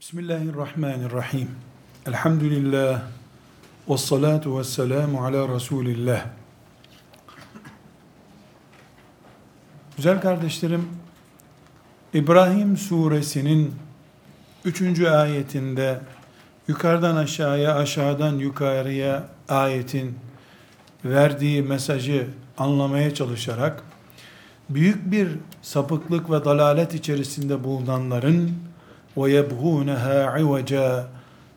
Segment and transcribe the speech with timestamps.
[0.00, 1.48] Bismillahirrahmanirrahim.
[2.06, 3.02] Elhamdülillah.
[3.88, 6.26] Ve salatu ve selamu ala Resulillah.
[9.96, 10.88] Güzel kardeşlerim,
[12.14, 13.74] İbrahim suresinin
[14.64, 15.00] 3.
[15.00, 16.00] ayetinde
[16.68, 20.18] yukarıdan aşağıya, aşağıdan yukarıya ayetin
[21.04, 22.26] verdiği mesajı
[22.58, 23.82] anlamaya çalışarak
[24.70, 25.28] büyük bir
[25.62, 28.67] sapıklık ve dalalet içerisinde bulunanların
[29.17, 31.05] وَيَبْغُونَهَا عِوَجًا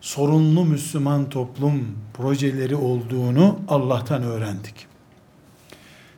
[0.01, 4.87] sorunlu Müslüman toplum projeleri olduğunu Allah'tan öğrendik.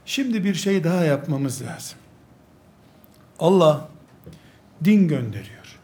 [0.06, 1.98] Şimdi bir şey daha yapmamız lazım.
[3.38, 3.88] Allah
[4.84, 5.78] din gönderiyor.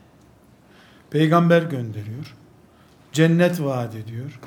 [1.10, 2.34] Peygamber gönderiyor.
[3.12, 4.40] Cennet vaat ediyor.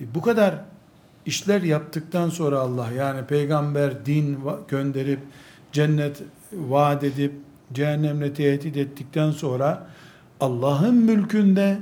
[0.00, 0.54] E bu kadar
[1.26, 5.20] işler yaptıktan sonra Allah yani peygamber din gönderip
[5.72, 6.22] cennet
[6.52, 7.32] vaat edip
[7.73, 9.87] cehennemle tehdit ettikten sonra
[10.39, 11.79] Allah'ın mülkünde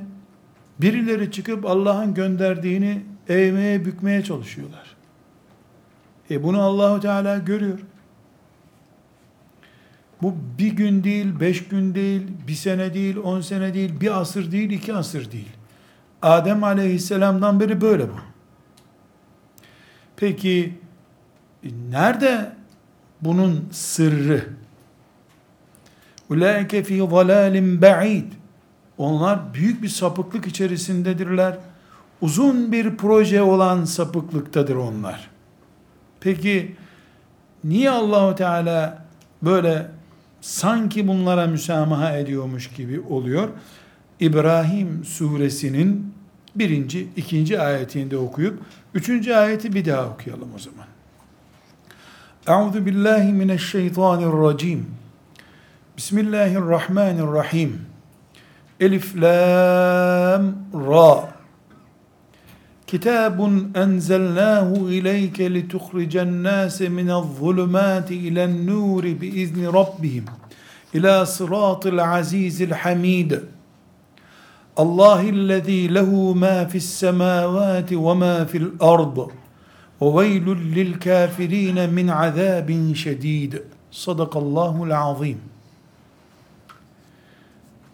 [0.82, 4.96] birileri çıkıp Allah'ın gönderdiğini eğmeye bükmeye çalışıyorlar.
[6.32, 7.80] E bunu Allahu Teala görüyor.
[10.22, 14.52] Bu bir gün değil, beş gün değil, bir sene değil, on sene değil, bir asır
[14.52, 15.50] değil, iki asır değil.
[16.22, 18.16] Adem aleyhisselamdan beri böyle bu.
[20.16, 20.74] Peki
[21.90, 22.52] nerede
[23.22, 24.50] bunun sırrı?
[26.30, 28.32] Ulaike fi zalalin ba'id.
[28.98, 31.58] Onlar büyük bir sapıklık içerisindedirler.
[32.22, 35.30] Uzun bir proje olan sapıklıktadır onlar.
[36.20, 36.76] Peki
[37.64, 39.06] niye Allahu Teala
[39.42, 39.92] böyle
[40.42, 43.50] sanki bunlara müsamaha ediyormuş gibi oluyor?
[44.20, 46.14] İbrahim suresinin
[46.56, 48.60] birinci, ikinci ayetinde okuyup
[48.94, 50.88] üçüncü ayeti bir daha okuyalım o zaman.
[52.48, 54.86] Euzu billahi mineşşeytanirracim.
[55.98, 57.82] Bismillahirrahmanirrahim.
[58.80, 61.34] Elif lam ra.
[62.88, 70.26] Kitabun enzelnahu ileyke lituhricen nase minel zulumati ilen nuri biizni rabbihim
[70.94, 73.32] ila sıratil azizil hamid.
[74.78, 79.18] Allahillezî lehu ma fis semâvâti ve ma fil ard.
[80.02, 83.54] Ve veylül lil kafirîne min azâbin şedîd.
[83.92, 85.57] Sadakallahul azîm.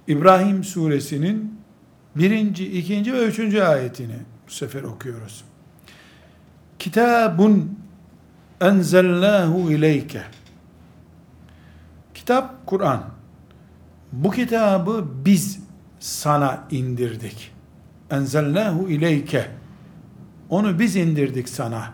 [0.08, 1.59] İbrahim suresinin
[2.16, 4.16] birinci, ikinci ve üçüncü ayetini
[4.47, 5.44] bu sefer okuyoruz.
[6.80, 7.80] Kitabun
[8.62, 10.22] enzellahu ileyke.
[12.13, 13.03] Kitap Kur'an.
[14.12, 15.59] Bu kitabı biz
[16.00, 17.52] sana indirdik.
[18.12, 19.47] Enzellahu ileyke.
[20.50, 21.94] Onu biz indirdik sana.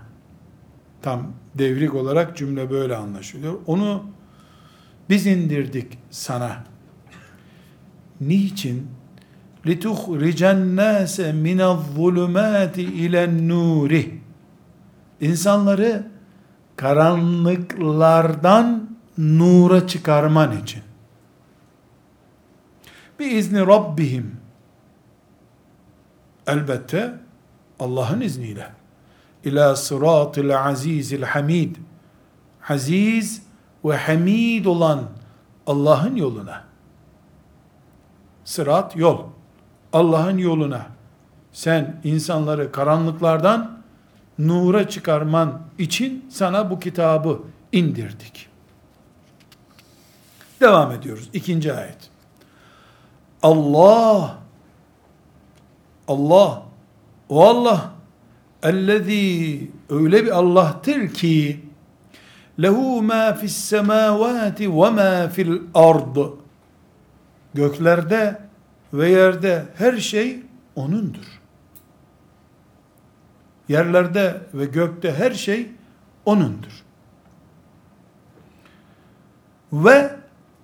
[1.02, 3.53] Tam devrik olarak cümle böyle anlaşılıyor.
[3.68, 4.03] Onu
[5.09, 6.69] biz indirdik sana.
[8.21, 8.89] Niçin?
[9.67, 14.05] لِتُخْرِجَ النَّاسَ مِنَ الظُّلُمَاتِ اِلَى النُّورِ
[15.21, 16.07] İnsanları
[16.77, 20.83] karanlıklardan nura çıkarman için.
[23.19, 24.37] Bir izni Rabbihim.
[26.47, 27.15] Elbette
[27.81, 28.71] Allah'ın izniyle.
[29.45, 31.77] İlâ sıratil azizil hamid.
[32.69, 33.43] Aziz
[33.85, 35.05] ve hamid olan
[35.67, 36.68] Allah'ın yoluna
[38.50, 39.20] Sırat yol.
[39.94, 40.86] Allah'ın yoluna
[41.54, 43.82] sen insanları karanlıklardan
[44.40, 47.40] nura çıkarman için sana bu kitabı
[47.72, 48.50] indirdik.
[50.62, 51.30] Devam ediyoruz.
[51.34, 52.10] İkinci ayet.
[53.44, 54.38] Allah
[56.08, 56.64] Allah
[57.30, 57.92] o Allah
[58.64, 61.66] ellezî öyle bir Allah'tır ki
[62.62, 66.16] lehu ma fis semavati ve ma fil ard
[67.54, 68.42] Göklerde
[68.94, 70.40] ve yerde her şey
[70.76, 71.40] O'nundur.
[73.70, 75.70] Yerlerde ve gökte her şey
[76.26, 76.84] O'nundur.
[79.74, 80.16] Ve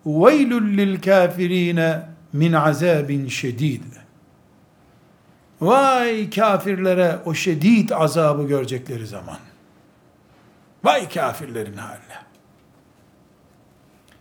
[0.05, 3.83] veylül lil kafirine min azabin şedid.
[5.61, 9.37] Vay kafirlere o şedid azabı görecekleri zaman.
[10.83, 12.25] Vay kafirlerin haline.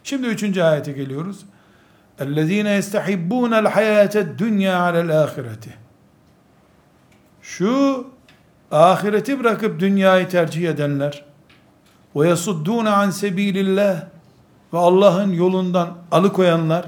[0.05, 1.45] Şimdi üçüncü ayete geliyoruz.
[2.20, 5.64] اَلَّذ۪ينَ يَسْتَحِبُّونَ الْحَيَاةَ الدُّنْيَا عَلَى الْآخِرَةِ
[7.42, 8.08] Şu
[8.72, 11.26] ahireti bırakıp dünyayı tercih edenler
[12.16, 14.04] ve yasuddûne an sebilillah
[14.74, 16.86] ve Allah'ın yolundan alıkoyanlar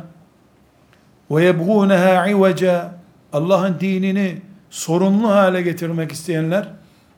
[1.31, 2.91] ve yebgûneha iveca
[3.33, 6.67] Allah'ın dinini sorunlu hale getirmek isteyenler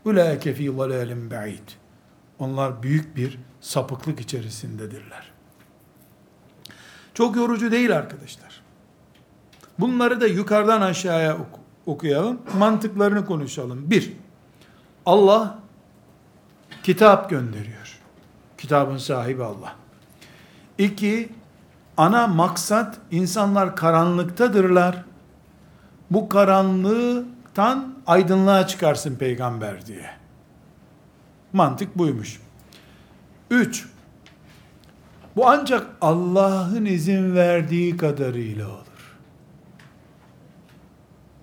[0.05, 1.69] ulaike fî zalâlim ba'id
[2.39, 5.26] onlar büyük bir sapıklık içerisindedirler.
[7.18, 8.60] Çok yorucu değil arkadaşlar.
[9.78, 12.40] Bunları da yukarıdan aşağıya ok- okuyalım.
[12.58, 13.90] Mantıklarını konuşalım.
[13.90, 14.12] Bir,
[15.06, 15.58] Allah
[16.82, 17.98] kitap gönderiyor.
[18.58, 19.74] Kitabın sahibi Allah.
[20.78, 21.28] İki,
[21.96, 25.04] ana maksat insanlar karanlıktadırlar.
[26.10, 30.10] Bu karanlıktan aydınlığa çıkarsın peygamber diye.
[31.52, 32.40] Mantık buymuş.
[33.50, 33.88] Üç,
[35.38, 39.16] bu ancak Allah'ın izin verdiği kadarıyla olur.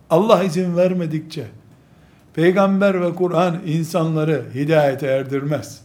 [0.09, 1.47] Allah izin vermedikçe
[2.33, 5.81] peygamber ve Kur'an insanları hidayete erdirmez.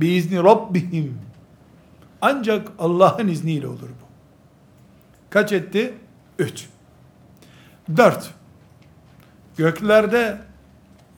[0.00, 1.18] Biizni Rabbihim.
[2.20, 4.06] Ancak Allah'ın izniyle olur bu.
[5.30, 5.94] Kaç etti?
[6.38, 6.68] Üç.
[7.96, 8.30] Dört.
[9.56, 10.38] Göklerde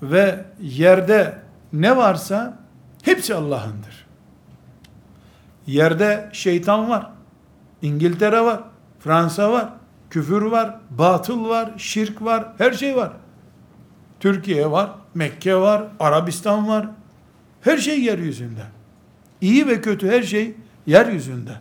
[0.03, 1.39] ve yerde
[1.73, 2.59] ne varsa
[3.03, 4.04] hepsi Allah'ındır.
[5.67, 7.11] Yerde şeytan var.
[7.83, 8.61] İngiltere var.
[9.01, 9.69] Fransa var.
[10.11, 10.77] Küfür var.
[10.91, 11.71] Batıl var.
[11.77, 12.53] Şirk var.
[12.59, 13.13] Her şey var.
[14.21, 14.91] Türkiye var.
[15.15, 15.85] Mekke var.
[16.01, 16.89] Arabistan var.
[17.61, 18.65] Her şey yeryüzünde.
[19.41, 20.55] İyi ve kötü her şey
[20.87, 21.53] yeryüzünde.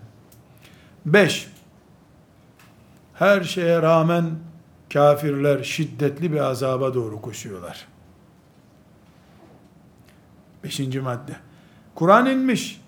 [1.05, 1.47] Beş.
[3.13, 4.25] Her şeye rağmen
[4.93, 7.87] kafirler şiddetli bir azaba doğru koşuyorlar.
[10.63, 11.35] Beşinci madde.
[11.95, 12.82] Kur'an inmiş.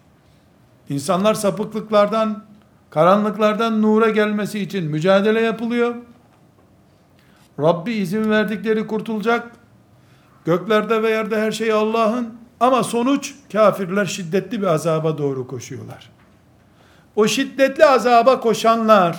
[0.90, 2.44] İnsanlar sapıklıklardan,
[2.90, 5.96] karanlıklardan nura gelmesi için mücadele yapılıyor.
[7.60, 9.52] Rabbi izin verdikleri kurtulacak.
[10.46, 12.34] Göklerde ve yerde her şey Allah'ın.
[12.60, 16.10] Ama sonuç kafirler şiddetli bir azaba doğru koşuyorlar.
[17.16, 19.18] O şiddetli azaba koşanlar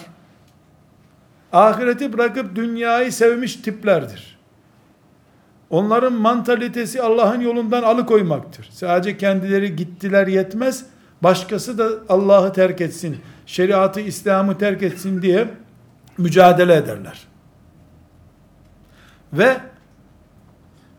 [1.52, 4.38] ahireti bırakıp dünyayı sevmiş tiplerdir.
[5.70, 8.68] Onların mantalitesi Allah'ın yolundan alıkoymaktır.
[8.72, 10.86] Sadece kendileri gittiler yetmez,
[11.26, 15.48] başkası da Allah'ı terk etsin, şeriatı, İslam'ı terk etsin diye
[16.18, 17.26] mücadele ederler.
[19.32, 19.56] Ve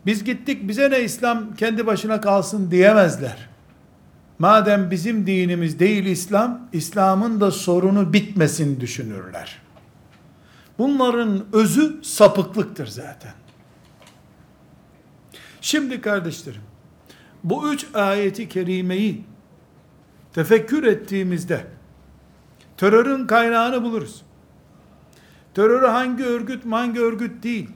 [0.06, 3.48] biz gittik bize ne İslam kendi başına kalsın diyemezler.
[4.38, 9.58] Madem bizim dinimiz değil İslam, İslam'ın da sorunu bitmesin düşünürler.
[10.78, 13.32] Bunların özü sapıklıktır zaten.
[15.60, 16.62] Şimdi kardeşlerim,
[17.44, 19.24] bu üç ayeti kerimeyi
[20.38, 21.66] tefekkür ettiğimizde
[22.76, 24.22] terörün kaynağını buluruz.
[25.54, 27.70] Terörü hangi örgüt hangi örgüt değil,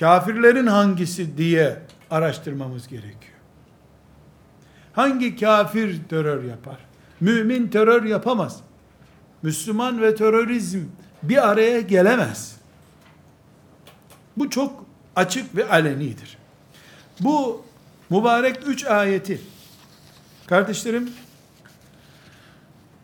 [0.00, 3.34] kafirlerin hangisi diye araştırmamız gerekiyor.
[4.92, 6.78] Hangi kafir terör yapar?
[7.20, 8.60] Mümin terör yapamaz.
[9.42, 10.80] Müslüman ve terörizm
[11.22, 12.56] bir araya gelemez.
[14.36, 14.84] Bu çok
[15.16, 16.38] açık ve alenidir.
[17.20, 17.62] Bu
[18.10, 19.40] mübarek üç ayeti
[20.46, 21.10] kardeşlerim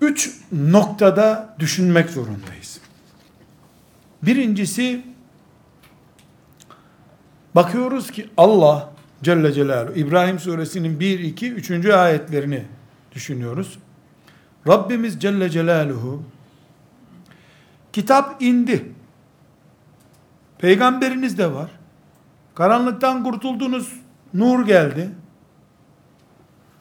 [0.00, 2.80] üç noktada düşünmek zorundayız.
[4.22, 5.04] Birincisi
[7.54, 8.90] bakıyoruz ki Allah
[9.22, 11.86] Celle Celaluhu İbrahim suresinin 1, 2, 3.
[11.86, 12.64] ayetlerini
[13.14, 13.78] düşünüyoruz.
[14.68, 16.22] Rabbimiz Celle Celaluhu
[17.92, 18.92] kitap indi.
[20.58, 21.70] Peygamberiniz de var.
[22.54, 23.92] Karanlıktan kurtuldunuz,
[24.34, 25.10] nur geldi.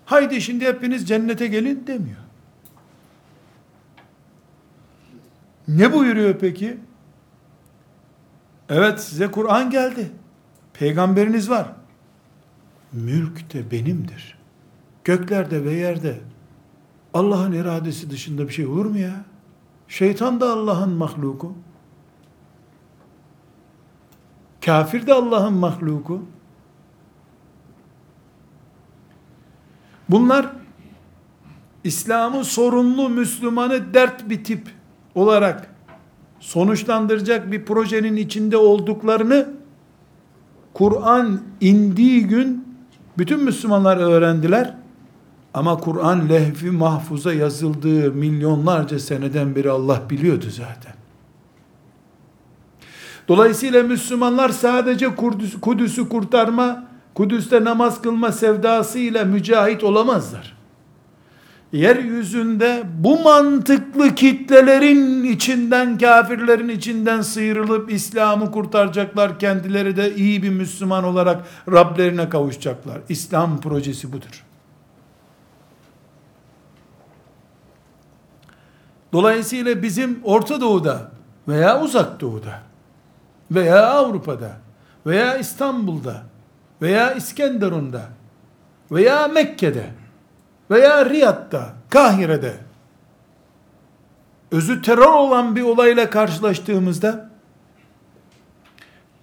[0.06, 2.25] Haydi şimdi hepiniz cennete gelin demiyor.
[5.68, 6.78] Ne buyuruyor peki?
[8.70, 10.12] Evet size Kur'an geldi.
[10.74, 11.68] Peygamberiniz var.
[12.94, 14.38] Mülk de benimdir.
[15.04, 16.20] Göklerde ve yerde
[17.14, 19.26] Allah'ın iradesi dışında bir şey olur mu ya?
[19.88, 21.54] Şeytan da Allah'ın mahluku.
[24.66, 26.26] Kafir de Allah'ın mahluku.
[30.10, 30.52] Bunlar
[31.84, 34.70] İslam'ı sorunlu Müslümanı dert bir tip
[35.16, 35.68] olarak
[36.40, 39.50] sonuçlandıracak bir projenin içinde olduklarını
[40.74, 42.68] Kur'an indiği gün
[43.18, 44.74] bütün Müslümanlar öğrendiler.
[45.54, 50.94] Ama Kur'an lehvi mahfuza yazıldığı milyonlarca seneden beri Allah biliyordu zaten.
[53.28, 60.55] Dolayısıyla Müslümanlar sadece Kudüs, Kudüs'ü kurtarma, Kudüs'te namaz kılma sevdasıyla mücahit olamazlar.
[61.76, 69.40] Yeryüzünde bu mantıklı kitlelerin içinden, kafirlerin içinden sıyrılıp İslam'ı kurtaracaklar.
[69.40, 73.02] Kendileri de iyi bir Müslüman olarak Rablerine kavuşacaklar.
[73.10, 74.44] İslam projesi budur.
[79.14, 81.12] Dolayısıyla bizim Orta Doğu'da
[81.48, 82.60] veya Uzak Doğu'da
[83.52, 84.52] veya Avrupa'da
[85.06, 86.24] veya İstanbul'da
[86.82, 88.02] veya İskenderun'da
[88.92, 90.05] veya Mekke'de
[90.72, 92.54] veya Riyad'da, Kahire'de
[94.52, 97.30] özü terör olan bir olayla karşılaştığımızda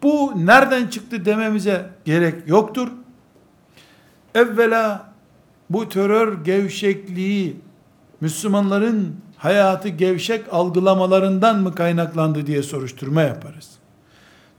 [0.02, 2.88] bu nereden çıktı dememize gerek yoktur.
[4.34, 5.12] Evvela
[5.70, 7.56] bu terör gevşekliği
[8.20, 13.70] Müslümanların hayatı gevşek algılamalarından mı kaynaklandı diye soruşturma yaparız.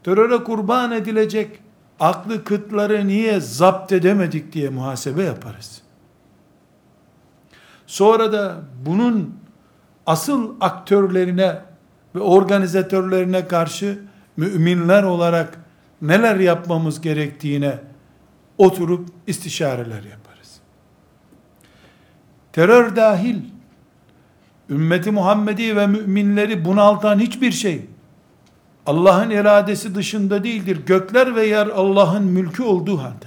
[0.03, 1.59] Teröre kurban edilecek
[1.99, 5.82] aklı kıtları niye zapt edemedik diye muhasebe yaparız.
[7.93, 9.35] Sonra da bunun
[10.05, 11.61] asıl aktörlerine
[12.15, 13.99] ve organizatörlerine karşı
[14.37, 15.59] müminler olarak
[16.01, 17.79] neler yapmamız gerektiğine
[18.57, 20.59] oturup istişareler yaparız.
[22.53, 23.41] Terör dahil
[24.69, 27.85] ümmeti Muhammedi ve müminleri bunaltan hiçbir şey
[28.85, 30.85] Allah'ın iradesi dışında değildir.
[30.85, 33.25] Gökler ve yer Allah'ın mülkü olduğu halde.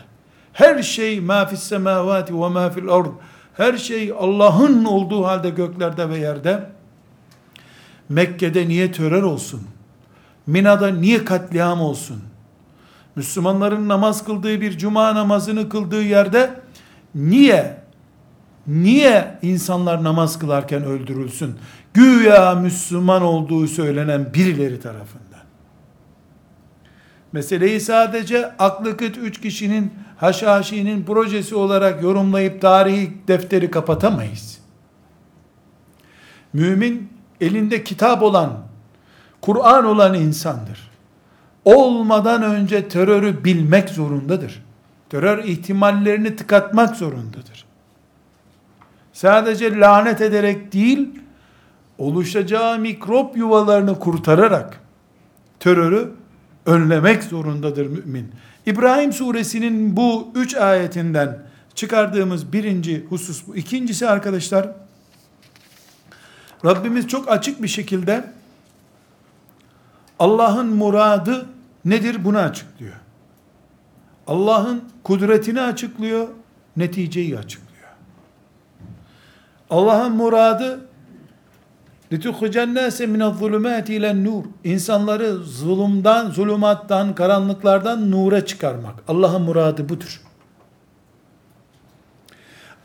[0.53, 3.07] Her şey ma fis semavati ve ma fil ard.
[3.57, 6.71] Her şey Allah'ın olduğu halde göklerde ve yerde.
[8.09, 9.63] Mekke'de niye terör olsun?
[10.47, 12.23] Mina'da niye katliam olsun?
[13.17, 16.51] Müslümanların namaz kıldığı bir cuma namazını kıldığı yerde
[17.15, 17.77] niye
[18.67, 21.57] niye insanlar namaz kılarken öldürülsün?
[21.95, 25.27] Güya Müslüman olduğu söylenen birileri tarafından.
[27.33, 34.59] Meseleyi sadece aklı kıt üç kişinin haşhaşinin projesi olarak yorumlayıp tarihi defteri kapatamayız.
[36.53, 38.59] Mümin elinde kitap olan,
[39.41, 40.91] Kur'an olan insandır.
[41.65, 44.63] Olmadan önce terörü bilmek zorundadır.
[45.11, 47.67] Terör ihtimallerini tıkatmak zorundadır.
[49.13, 51.09] Sadece lanet ederek değil,
[51.99, 54.81] oluşacağı mikrop yuvalarını kurtararak
[55.61, 56.13] terörü
[56.67, 58.33] önlemek zorundadır mümin.
[58.67, 61.39] İbrahim suresinin bu üç ayetinden
[61.75, 63.57] çıkardığımız birinci husus bu.
[63.57, 64.69] İkincisi arkadaşlar,
[66.65, 68.25] Rabbimiz çok açık bir şekilde
[70.19, 71.47] Allah'ın muradı
[71.85, 72.95] nedir bunu açıklıyor.
[74.27, 76.29] Allah'ın kudretini açıklıyor,
[76.77, 77.67] neticeyi açıklıyor.
[79.71, 80.86] Allah'ın muradı
[82.12, 84.44] لِتُخْرِجَ النَّاسَ مِنَ الظُّلُمَاتِ اِلَى nur.
[84.64, 88.96] İnsanları zulümden, zulümattan, karanlıklardan nura çıkarmak.
[89.08, 90.22] Allah'ın muradı budur.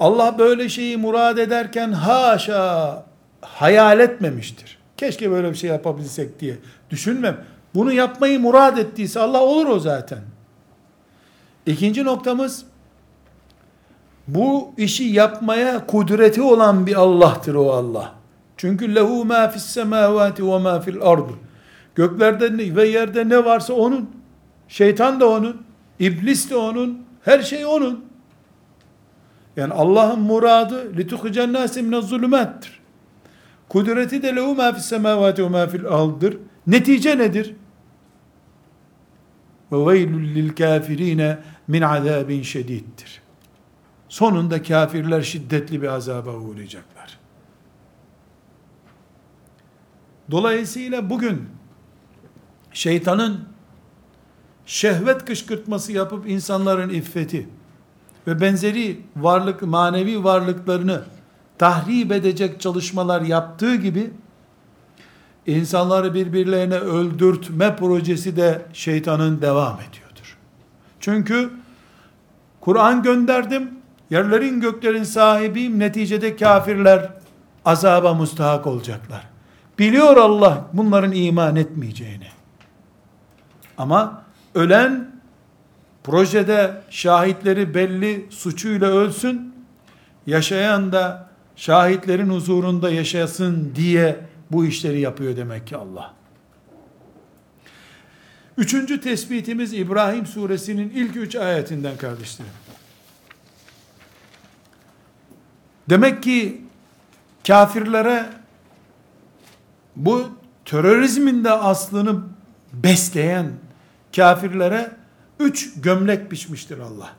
[0.00, 3.04] Allah böyle şeyi murad ederken haşa
[3.40, 4.78] hayal etmemiştir.
[4.96, 6.56] Keşke böyle bir şey yapabilsek diye
[6.90, 7.44] düşünmem.
[7.74, 10.18] Bunu yapmayı murad ettiyse Allah olur o zaten.
[11.66, 12.64] İkinci noktamız
[14.28, 18.12] bu işi yapmaya kudreti olan bir Allah'tır o Allah.
[18.61, 21.29] Çünkü lehu ma fis semavati ve ma fil ard.
[21.95, 24.09] Göklerde ve yerde ne varsa onun.
[24.67, 25.61] Şeytan da onun,
[25.99, 28.05] iblis de onun, her şey onun.
[29.55, 32.79] Yani Allah'ın muradı litukhicen nase min zulümattir.
[33.69, 36.37] Kudreti de lehu ma fis semavati ve ma fil ard'dır.
[36.67, 37.55] Netice nedir?
[39.71, 41.37] Ve veylül lil kafirine
[41.67, 43.21] min azabin şediddir.
[44.09, 47.00] Sonunda kafirler şiddetli bir azaba uğrayacaklar.
[50.31, 51.49] Dolayısıyla bugün
[52.73, 53.39] şeytanın
[54.65, 57.49] şehvet kışkırtması yapıp insanların iffeti
[58.27, 61.03] ve benzeri varlık, manevi varlıklarını
[61.57, 64.11] tahrip edecek çalışmalar yaptığı gibi
[65.47, 70.37] insanları birbirlerine öldürtme projesi de şeytanın devam ediyordur.
[70.99, 71.51] Çünkü
[72.59, 73.69] Kur'an gönderdim,
[74.09, 77.09] yerlerin göklerin sahibiyim, neticede kafirler
[77.65, 79.30] azaba mustahak olacaklar.
[79.81, 82.27] Biliyor Allah bunların iman etmeyeceğini.
[83.77, 84.23] Ama
[84.55, 85.11] ölen
[86.03, 89.55] projede şahitleri belli suçuyla ölsün,
[90.27, 94.19] yaşayan da şahitlerin huzurunda yaşasın diye
[94.51, 96.13] bu işleri yapıyor demek ki Allah.
[98.57, 102.51] Üçüncü tespitimiz İbrahim suresinin ilk üç ayetinden kardeşlerim.
[105.89, 106.61] Demek ki
[107.47, 108.40] kafirlere
[109.95, 110.29] bu
[110.65, 112.21] terörizmin de aslını
[112.73, 113.51] besleyen
[114.15, 114.91] kafirlere
[115.39, 117.09] üç gömlek biçmiştir Allah.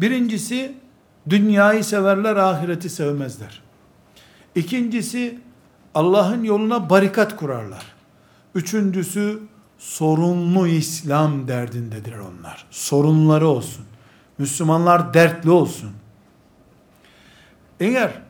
[0.00, 0.74] Birincisi
[1.28, 3.62] dünyayı severler, ahireti sevmezler.
[4.54, 5.40] İkincisi
[5.94, 7.82] Allah'ın yoluna barikat kurarlar.
[8.54, 9.42] Üçüncüsü
[9.78, 12.66] sorunlu İslam derdindedir onlar.
[12.70, 13.84] Sorunları olsun.
[14.38, 15.90] Müslümanlar dertli olsun.
[17.80, 18.22] Eğer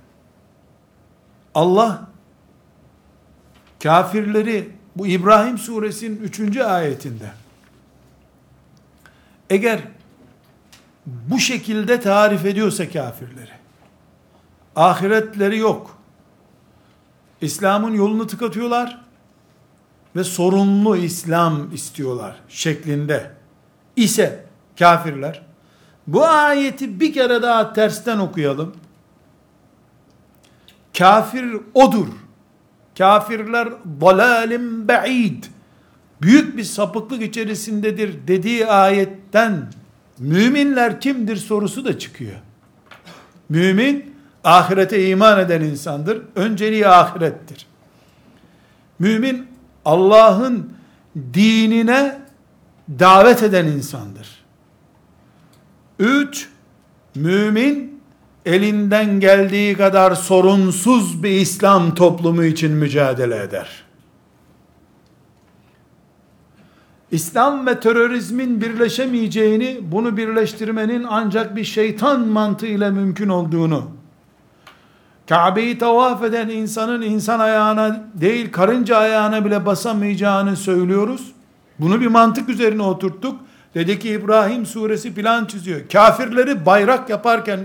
[1.54, 2.08] Allah
[3.86, 6.56] kafirleri bu İbrahim suresinin 3.
[6.56, 7.30] ayetinde
[9.50, 9.80] eğer
[11.06, 13.50] bu şekilde tarif ediyorsa kafirleri
[14.76, 15.98] ahiretleri yok
[17.40, 19.02] İslam'ın yolunu tıkatıyorlar
[20.16, 23.30] ve sorunlu İslam istiyorlar şeklinde
[23.96, 24.44] ise
[24.78, 25.42] kafirler
[26.06, 28.74] bu ayeti bir kere daha tersten okuyalım.
[30.98, 32.25] Kafir odur.
[32.98, 33.68] Kafirler
[34.00, 35.44] dalalim ba'id.
[36.22, 39.72] Büyük bir sapıklık içerisindedir dediği ayetten
[40.18, 42.36] müminler kimdir sorusu da çıkıyor.
[43.48, 46.22] Mümin ahirete iman eden insandır.
[46.34, 47.66] Önceliği ahirettir.
[48.98, 49.46] Mümin
[49.84, 50.72] Allah'ın
[51.34, 52.18] dinine
[52.88, 54.44] davet eden insandır.
[55.98, 56.48] Üç,
[57.14, 57.95] mümin
[58.46, 63.68] elinden geldiği kadar sorunsuz bir İslam toplumu için mücadele eder.
[67.10, 73.90] İslam ve terörizmin birleşemeyeceğini, bunu birleştirmenin ancak bir şeytan mantığıyla mümkün olduğunu,
[75.28, 81.32] Kabe'yi tavaf eden insanın insan ayağına değil karınca ayağına bile basamayacağını söylüyoruz.
[81.78, 83.40] Bunu bir mantık üzerine oturttuk.
[83.74, 85.80] Dedi ki İbrahim suresi plan çiziyor.
[85.92, 87.60] Kafirleri bayrak yaparken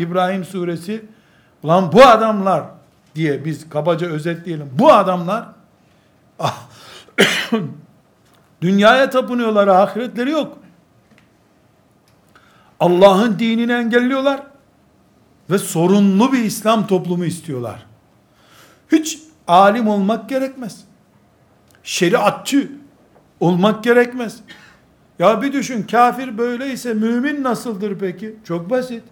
[0.00, 1.04] İbrahim suresi
[1.62, 2.64] ulan bu adamlar
[3.14, 4.70] diye biz kabaca özetleyelim.
[4.72, 5.46] Bu adamlar
[6.38, 6.66] ah,
[8.60, 10.58] dünyaya tapınıyorlar ahiretleri yok.
[12.80, 14.42] Allah'ın dinini engelliyorlar
[15.50, 17.86] ve sorunlu bir İslam toplumu istiyorlar.
[18.92, 20.84] Hiç alim olmak gerekmez.
[21.82, 22.72] Şeriatçı
[23.40, 24.40] olmak gerekmez.
[25.18, 28.36] Ya bir düşün kafir böyleyse mümin nasıldır peki?
[28.44, 29.02] Çok basit.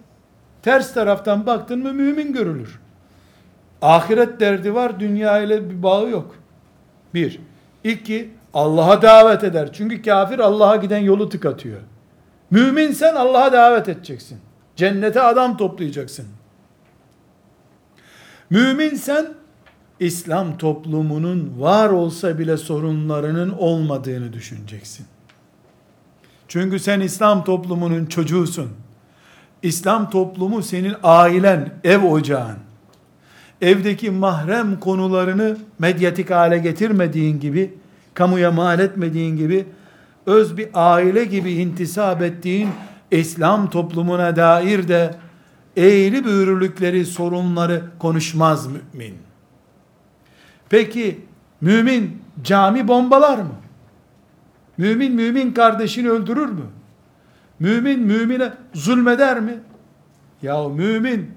[0.61, 2.79] Ters taraftan baktın mı mümin görülür.
[3.81, 6.35] Ahiret derdi var, dünya ile bir bağı yok.
[7.13, 7.39] Bir.
[7.83, 9.73] İki, Allah'a davet eder.
[9.73, 11.79] Çünkü kafir Allah'a giden yolu tıkatıyor.
[12.51, 14.39] Mümin sen Allah'a davet edeceksin.
[14.75, 16.25] Cennete adam toplayacaksın.
[18.49, 19.27] Mümin sen
[19.99, 25.05] İslam toplumunun var olsa bile sorunlarının olmadığını düşüneceksin.
[26.47, 28.69] Çünkü sen İslam toplumunun çocuğusun.
[29.63, 32.57] İslam toplumu senin ailen, ev ocağın.
[33.61, 37.73] Evdeki mahrem konularını medyatik hale getirmediğin gibi,
[38.13, 39.65] kamuya mal etmediğin gibi,
[40.25, 42.69] öz bir aile gibi intisap ettiğin
[43.11, 45.15] İslam toplumuna dair de
[45.77, 49.17] eğri büğrülükleri, sorunları konuşmaz mümin.
[50.69, 51.19] Peki
[51.61, 53.55] mümin cami bombalar mı?
[54.77, 56.65] Mümin mümin kardeşini öldürür mü?
[57.59, 59.59] Mümin mümine zulmeder mi?
[60.41, 61.31] Ya mümin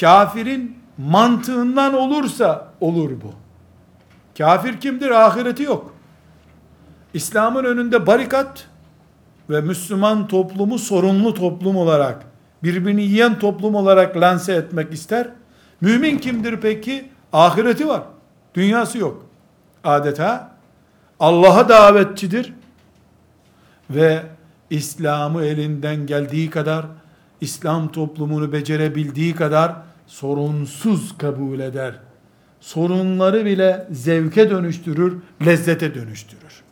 [0.00, 3.32] kafirin mantığından olursa olur bu.
[4.38, 5.10] Kafir kimdir?
[5.10, 5.94] Ahireti yok.
[7.14, 8.68] İslam'ın önünde barikat
[9.50, 12.26] ve Müslüman toplumu sorunlu toplum olarak,
[12.62, 15.28] birbirini yiyen toplum olarak lanse etmek ister.
[15.80, 17.10] Mümin kimdir peki?
[17.32, 18.02] Ahireti var.
[18.54, 19.26] Dünyası yok.
[19.84, 20.50] Adeta
[21.20, 22.54] Allah'a davetçidir
[23.90, 24.22] ve
[24.70, 26.86] İslam'ı elinden geldiği kadar
[27.40, 29.76] İslam toplumunu becerebildiği kadar
[30.06, 31.94] sorunsuz kabul eder.
[32.60, 36.62] Sorunları bile zevke dönüştürür, lezzete dönüştürür.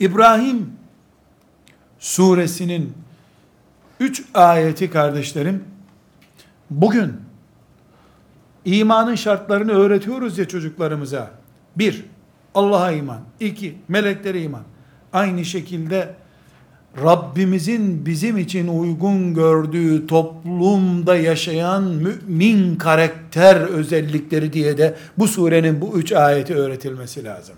[0.00, 0.72] İbrahim
[1.98, 2.94] suresinin
[4.00, 5.64] 3 ayeti kardeşlerim
[6.70, 7.12] bugün
[8.64, 11.30] imanın şartlarını öğretiyoruz ya çocuklarımıza.
[11.76, 12.04] Bir,
[12.54, 13.20] Allah'a iman.
[13.40, 14.62] iki meleklere iman.
[15.12, 16.14] Aynı şekilde
[16.98, 25.98] Rabbimizin bizim için uygun gördüğü toplumda yaşayan mümin karakter özellikleri diye de bu surenin bu
[25.98, 27.56] üç ayeti öğretilmesi lazım.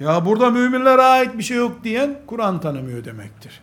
[0.00, 3.60] Ya burada müminlere ait bir şey yok diyen Kur'an tanımıyor demektir.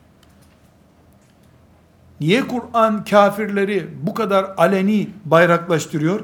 [2.19, 6.19] Niye Kur'an kafirleri bu kadar aleni bayraklaştırıyor?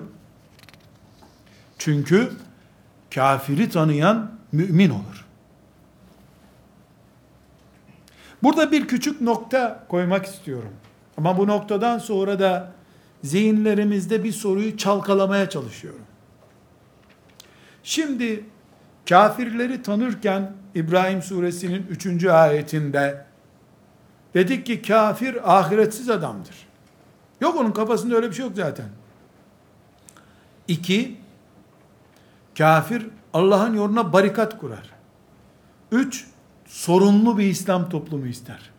[1.77, 2.29] Çünkü
[3.15, 5.24] kafiri tanıyan mümin olur.
[8.45, 10.73] Burada bir küçük nokta koymak istiyorum.
[11.17, 12.71] Ama bu noktadan sonra da
[13.23, 16.01] zihinlerimizde bir soruyu çalkalamaya çalışıyorum.
[17.83, 18.45] Şimdi
[19.09, 22.25] kafirleri tanırken İbrahim suresinin 3.
[22.25, 23.25] ayetinde
[24.33, 26.55] dedik ki kafir ahiretsiz adamdır.
[27.41, 28.85] Yok onun kafasında öyle bir şey yok zaten.
[30.67, 31.17] İki,
[32.57, 34.91] Kafir Allah'ın yoluna barikat kurar.
[35.91, 36.27] Üç,
[36.65, 38.71] sorunlu bir İslam toplumu ister.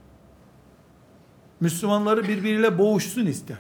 [1.61, 3.59] Müslümanları birbiriyle boğuşsun ister.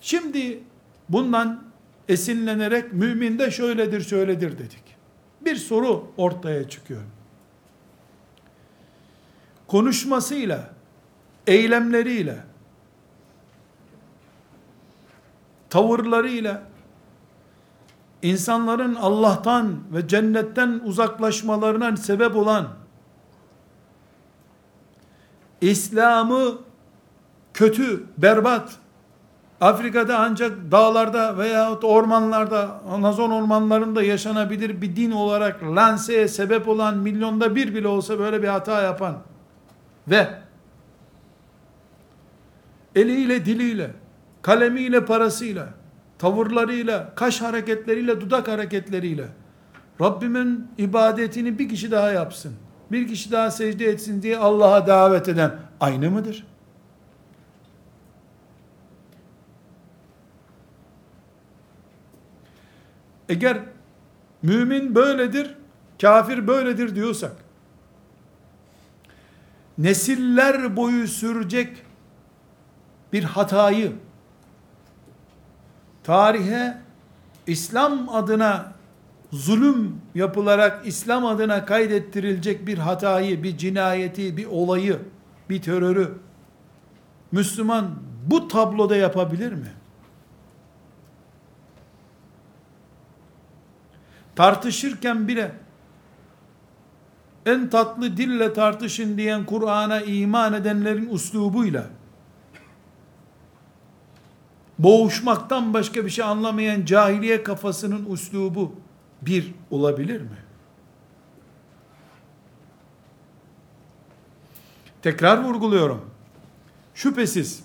[0.00, 0.60] Şimdi
[1.08, 1.62] bundan
[2.08, 4.82] esinlenerek mümin de şöyledir şöyledir dedik.
[5.40, 7.02] Bir soru ortaya çıkıyor.
[9.66, 10.70] Konuşmasıyla,
[11.46, 12.36] eylemleriyle,
[15.70, 16.67] tavırlarıyla
[18.22, 22.68] insanların Allah'tan ve cennetten uzaklaşmalarına sebep olan
[25.60, 26.58] İslam'ı
[27.54, 28.78] kötü, berbat,
[29.60, 37.54] Afrika'da ancak dağlarda veya ormanlarda, Amazon ormanlarında yaşanabilir bir din olarak lanseye sebep olan milyonda
[37.54, 39.18] bir bile olsa böyle bir hata yapan
[40.08, 40.28] ve
[42.94, 43.90] eliyle, diliyle,
[44.42, 45.68] kalemiyle, parasıyla,
[46.18, 49.28] tavırlarıyla, kaş hareketleriyle, dudak hareketleriyle
[50.00, 52.54] Rabbimin ibadetini bir kişi daha yapsın,
[52.92, 56.46] bir kişi daha secde etsin diye Allah'a davet eden aynı mıdır?
[63.28, 63.58] Eğer
[64.42, 65.54] mümin böyledir,
[66.00, 67.32] kafir böyledir diyorsak,
[69.78, 71.82] nesiller boyu sürecek
[73.12, 73.92] bir hatayı,
[76.08, 76.78] tarihe
[77.46, 78.72] İslam adına
[79.32, 84.98] zulüm yapılarak İslam adına kaydettirilecek bir hatayı, bir cinayeti, bir olayı,
[85.50, 86.14] bir terörü
[87.32, 87.90] Müslüman
[88.26, 89.72] bu tabloda yapabilir mi?
[94.36, 95.52] tartışırken bile
[97.46, 101.86] en tatlı dille tartışın diyen Kur'an'a iman edenlerin uslubuyla
[104.78, 108.72] boğuşmaktan başka bir şey anlamayan cahiliye kafasının uslubu
[109.22, 110.38] bir olabilir mi?
[115.02, 116.10] Tekrar vurguluyorum.
[116.94, 117.62] Şüphesiz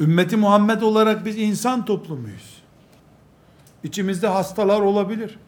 [0.00, 2.62] ümmeti Muhammed olarak biz insan toplumuyuz.
[3.84, 5.38] İçimizde hastalar olabilir.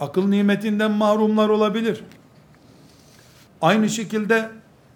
[0.00, 2.04] Akıl nimetinden mahrumlar olabilir.
[3.62, 4.50] Aynı şekilde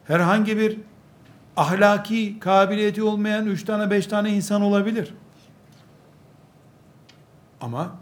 [0.04, 0.78] herhangi bir
[1.56, 5.14] ahlaki kabiliyeti olmayan üç tane beş tane insan olabilir.
[7.60, 7.96] Ama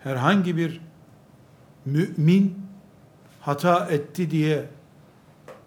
[0.00, 0.80] herhangi bir
[1.84, 2.58] mümin
[3.40, 4.64] hata etti diye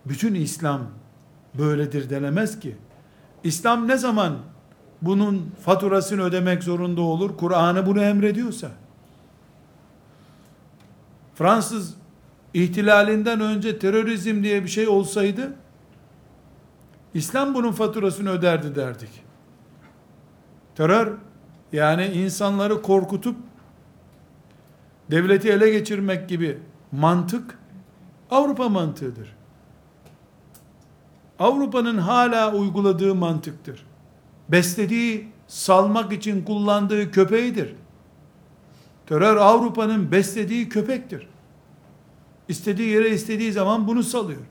[0.05, 0.81] bütün İslam
[1.57, 2.75] böyledir denemez ki.
[3.43, 4.37] İslam ne zaman
[5.01, 7.37] bunun faturasını ödemek zorunda olur.
[7.37, 8.71] Kur'an'ı bunu emrediyorsa.
[11.35, 11.95] Fransız
[12.53, 15.53] ihtilalinden önce terörizm diye bir şey olsaydı
[17.13, 19.09] İslam bunun faturasını öderdi derdik.
[20.75, 21.13] Terör
[21.71, 23.35] yani insanları korkutup
[25.11, 26.59] devleti ele geçirmek gibi
[26.91, 27.59] mantık
[28.31, 29.35] Avrupa mantığıdır.
[31.39, 33.85] Avrupa'nın hala uyguladığı mantıktır
[34.49, 37.75] beslediği, salmak için kullandığı köpeğidir.
[39.05, 41.27] Terör Avrupa'nın beslediği köpektir.
[42.47, 44.41] İstediği yere istediği zaman bunu salıyor.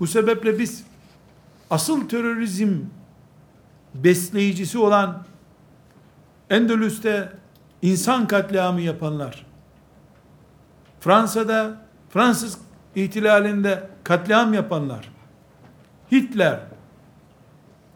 [0.00, 0.84] Bu sebeple biz
[1.70, 2.78] asıl terörizm
[3.94, 5.24] besleyicisi olan
[6.50, 7.32] Endülüs'te
[7.82, 9.46] insan katliamı yapanlar,
[11.00, 12.58] Fransa'da Fransız
[12.94, 15.12] ihtilalinde katliam yapanlar,
[16.12, 16.60] Hitler,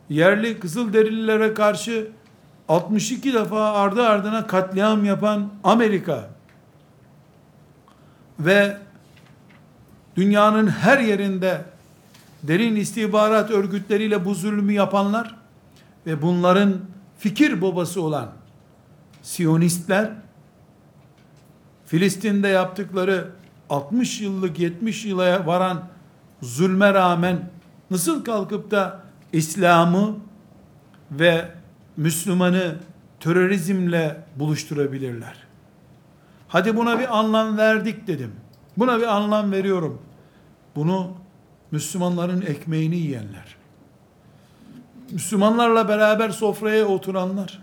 [0.09, 2.11] yerli Kızılderililere karşı
[2.69, 6.31] 62 defa ardı ardına katliam yapan Amerika
[8.39, 8.77] ve
[10.17, 11.65] dünyanın her yerinde
[12.43, 15.37] derin istihbarat örgütleriyle bu zulmü yapanlar
[16.07, 16.75] ve bunların
[17.19, 18.29] fikir babası olan
[19.23, 20.11] Siyonistler
[21.87, 23.31] Filistin'de yaptıkları
[23.71, 25.89] 60 yıllık 70 yıla varan
[26.43, 27.51] zulme rağmen
[27.91, 29.01] nasıl kalkıp da
[29.33, 30.17] İslam'ı
[31.11, 31.49] ve
[31.97, 32.77] Müslümanı
[33.21, 35.35] terörizmle buluşturabilirler.
[36.49, 38.33] Hadi buna bir anlam verdik dedim.
[38.77, 40.03] Buna bir anlam veriyorum.
[40.77, 41.13] Bunu
[41.71, 43.57] Müslümanların ekmeğini yiyenler,
[45.11, 47.63] Müslümanlarla beraber sofraya oturanlar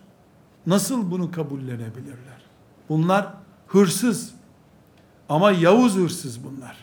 [0.67, 2.41] nasıl bunu kabullenebilirler?
[2.89, 3.33] Bunlar
[3.67, 4.33] hırsız
[5.29, 6.77] ama Yavuz hırsız bunlar.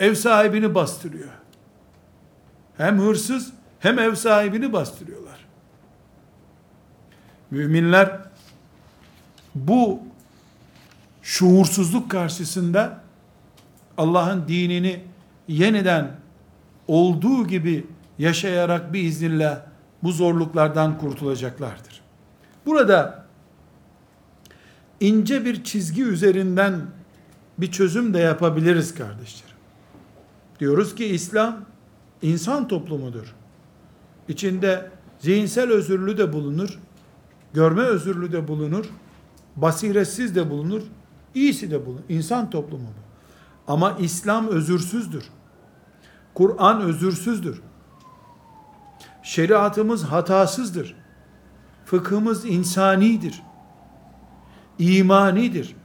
[0.00, 1.30] Ev sahibini bastırıyor.
[2.76, 5.46] Hem hırsız hem ev sahibini bastırıyorlar.
[7.50, 8.20] Müminler
[9.54, 10.00] bu
[11.22, 13.00] şuursuzluk karşısında
[13.98, 15.04] Allah'ın dinini
[15.48, 16.19] yeniden
[16.90, 17.86] olduğu gibi
[18.18, 19.60] yaşayarak bir iznillah
[20.02, 22.00] bu zorluklardan kurtulacaklardır.
[22.66, 23.26] Burada
[25.00, 26.80] ince bir çizgi üzerinden
[27.58, 29.56] bir çözüm de yapabiliriz kardeşlerim.
[30.60, 31.64] Diyoruz ki İslam
[32.22, 33.34] insan toplumudur.
[34.28, 36.78] İçinde zihinsel özürlü de bulunur,
[37.54, 38.86] görme özürlü de bulunur,
[39.56, 40.82] basiretsiz de bulunur,
[41.34, 42.02] iyisi de bulunur.
[42.08, 43.72] İnsan toplumu bu.
[43.72, 45.24] Ama İslam özürsüzdür.
[46.34, 47.62] Kur'an özürsüzdür.
[49.22, 50.96] Şeriatımız hatasızdır.
[51.84, 53.42] fıkhımız insanidir.
[54.78, 55.76] imanidir.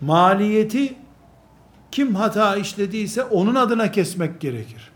[0.00, 0.96] Maliyeti
[1.90, 4.90] kim hata işlediyse onun adına kesmek gerekir.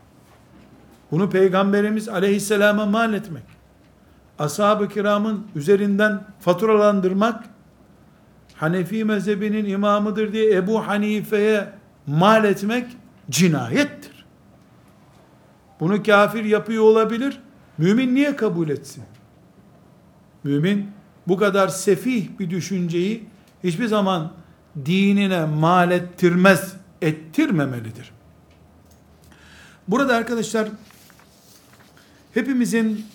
[1.11, 3.43] Bunu Peygamberimiz aleyhisselama mal etmek,
[4.39, 7.45] ashab-ı kiramın üzerinden faturalandırmak,
[8.55, 11.69] Hanefi mezhebinin imamıdır diye Ebu Hanife'ye
[12.07, 12.87] mal etmek
[13.31, 14.25] cinayettir.
[15.81, 17.41] Bunu kafir yapıyor olabilir.
[17.79, 19.05] Mümin niye kabul etsin?
[20.45, 20.91] Mümin
[21.29, 23.27] bu kadar sefih bir düşünceyi
[23.65, 24.33] hiçbir zaman
[24.87, 28.13] dinine mal ettirmez, ettirmemelidir.
[29.89, 30.69] Burada arkadaşlar
[32.35, 33.07] hepimizin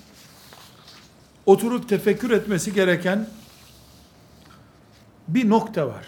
[1.45, 3.27] oturup tefekkür etmesi gereken
[5.27, 6.05] bir nokta var.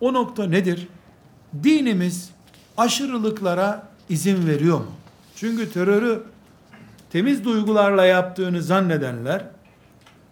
[0.00, 0.88] O nokta nedir?
[1.62, 2.30] Dinimiz
[2.76, 4.92] aşırılıklara izin veriyor mu?
[5.36, 6.22] Çünkü terörü
[7.10, 9.44] temiz duygularla yaptığını zannedenler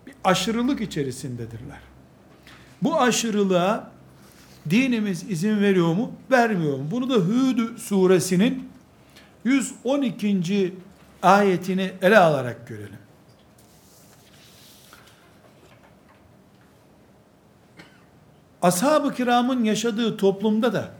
[0.07, 1.78] bir aşırılık içerisindedirler.
[2.83, 3.90] Bu aşırılığa
[4.70, 6.12] dinimiz izin veriyor mu?
[6.30, 6.85] Vermiyor mu?
[6.90, 8.68] Bunu da Hud suresinin
[9.44, 10.74] 112.
[11.22, 12.98] ayetini ele alarak görelim.
[18.62, 20.90] Ashab-ı kiramın yaşadığı toplumda da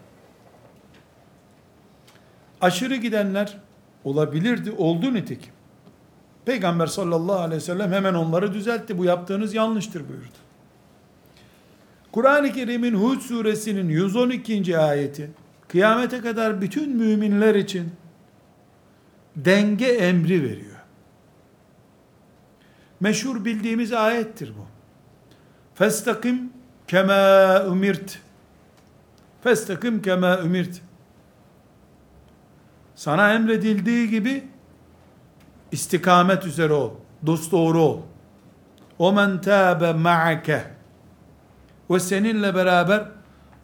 [2.61, 3.59] aşırı gidenler
[4.05, 5.53] olabilirdi, oldu nitekim.
[6.45, 8.99] Peygamber sallallahu aleyhi ve sellem hemen onları düzeltti.
[8.99, 10.45] Bu yaptığınız yanlıştır buyurdu.
[12.13, 14.79] Kur'an-ı Kerim'in Hud suresinin 112.
[14.79, 15.31] ayeti
[15.69, 17.93] kıyamete kadar bütün müminler için
[19.37, 20.75] denge emri veriyor.
[23.01, 24.67] Meşhur bildiğimiz ayettir bu.
[25.75, 26.53] Festakim
[26.89, 28.19] kema umirt.
[29.43, 30.83] Festakim kema umirt.
[33.05, 34.45] Sana emredildiği gibi
[35.73, 36.91] istikamet üzere ol.
[37.27, 38.01] Dost doğru ol.
[38.99, 40.65] O men tâbe ma'ake
[41.91, 43.05] ve seninle beraber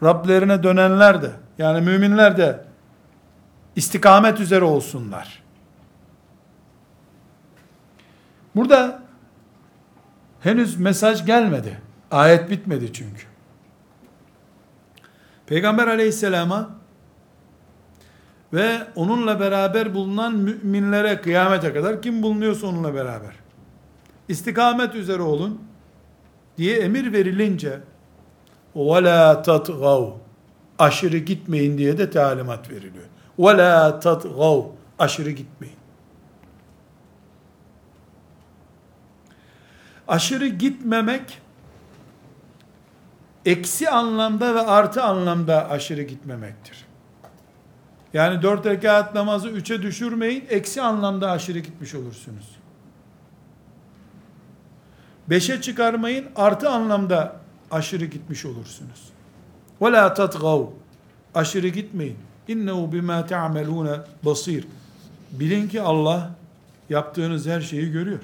[0.02, 2.64] Rablerine dönenler de yani müminler de
[3.76, 5.42] istikamet üzere olsunlar.
[8.56, 9.02] Burada
[10.40, 11.80] henüz mesaj gelmedi.
[12.10, 13.26] Ayet bitmedi çünkü.
[15.46, 16.79] Peygamber aleyhisselama
[18.53, 23.35] ve onunla beraber bulunan müminlere kıyamete kadar kim bulunuyorsa onunla beraber
[24.27, 25.61] istikamet üzere olun
[26.57, 27.79] diye emir verilince
[28.75, 30.13] وَلَا تَطْغَوْ
[30.79, 33.05] Aşırı gitmeyin diye de talimat veriliyor.
[33.39, 34.65] وَلَا تَطْغَوْ
[34.99, 35.75] Aşırı gitmeyin.
[40.07, 41.41] Aşırı gitmemek
[43.45, 46.85] eksi anlamda ve artı anlamda aşırı gitmemektir.
[48.14, 52.56] Yani dört rekat namazı üçe düşürmeyin, eksi anlamda aşırı gitmiş olursunuz.
[55.30, 57.36] Beşe çıkarmayın, artı anlamda
[57.70, 59.10] aşırı gitmiş olursunuz.
[59.82, 60.14] Ve la.
[61.34, 62.18] Aşırı gitmeyin.
[62.48, 64.66] İnnehu bima ta'melune basir.
[65.30, 66.30] Bilin ki Allah
[66.88, 68.20] yaptığınız her şeyi görüyor.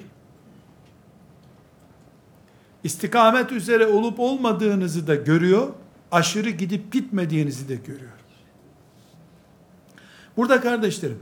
[2.83, 5.67] İstikamet üzere olup olmadığınızı da görüyor.
[6.11, 8.11] Aşırı gidip gitmediğinizi de görüyor.
[10.37, 11.19] Burada kardeşlerim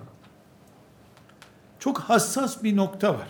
[1.80, 3.28] çok hassas bir nokta var.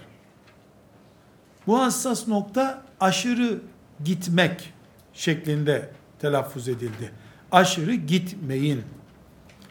[1.67, 3.59] Bu hassas nokta aşırı
[4.03, 4.73] gitmek
[5.13, 7.11] şeklinde telaffuz edildi.
[7.51, 8.81] Aşırı gitmeyin.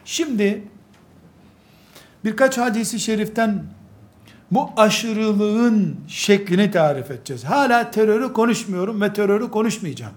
[0.04, 0.62] Şimdi
[2.24, 3.64] birkaç hadisi şeriften
[4.50, 7.44] bu aşırılığın şeklini tarif edeceğiz.
[7.44, 10.14] Hala terörü konuşmuyorum ve terörü konuşmayacağım.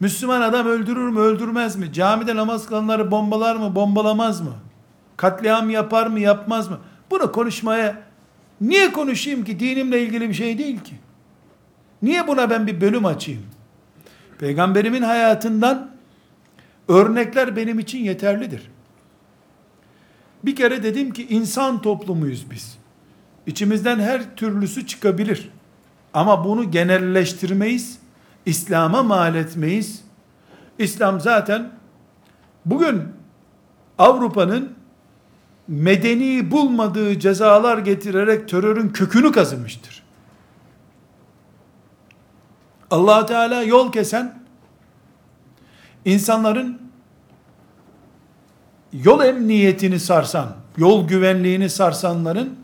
[0.00, 1.92] Müslüman adam öldürür mü öldürmez mi?
[1.92, 4.52] Camide namaz kılanları bombalar mı bombalamaz mı?
[5.22, 6.78] Katliam yapar mı yapmaz mı?
[7.10, 8.02] Bunu konuşmaya
[8.60, 9.60] niye konuşayım ki?
[9.60, 10.94] Dinimle ilgili bir şey değil ki.
[12.02, 13.42] Niye buna ben bir bölüm açayım?
[14.38, 15.90] Peygamberimin hayatından
[16.88, 18.70] örnekler benim için yeterlidir.
[20.44, 22.78] Bir kere dedim ki insan toplumuyuz biz.
[23.46, 25.50] İçimizden her türlüsü çıkabilir.
[26.14, 27.98] Ama bunu genelleştirmeyiz.
[28.46, 30.04] İslam'a mal etmeyiz.
[30.78, 31.70] İslam zaten
[32.64, 33.02] bugün
[33.98, 34.81] Avrupa'nın
[35.68, 40.02] medeni bulmadığı cezalar getirerek terörün kökünü kazımıştır
[42.92, 44.42] allah Teala yol kesen,
[46.04, 46.82] insanların
[48.92, 52.56] yol emniyetini sarsan, yol güvenliğini sarsanların,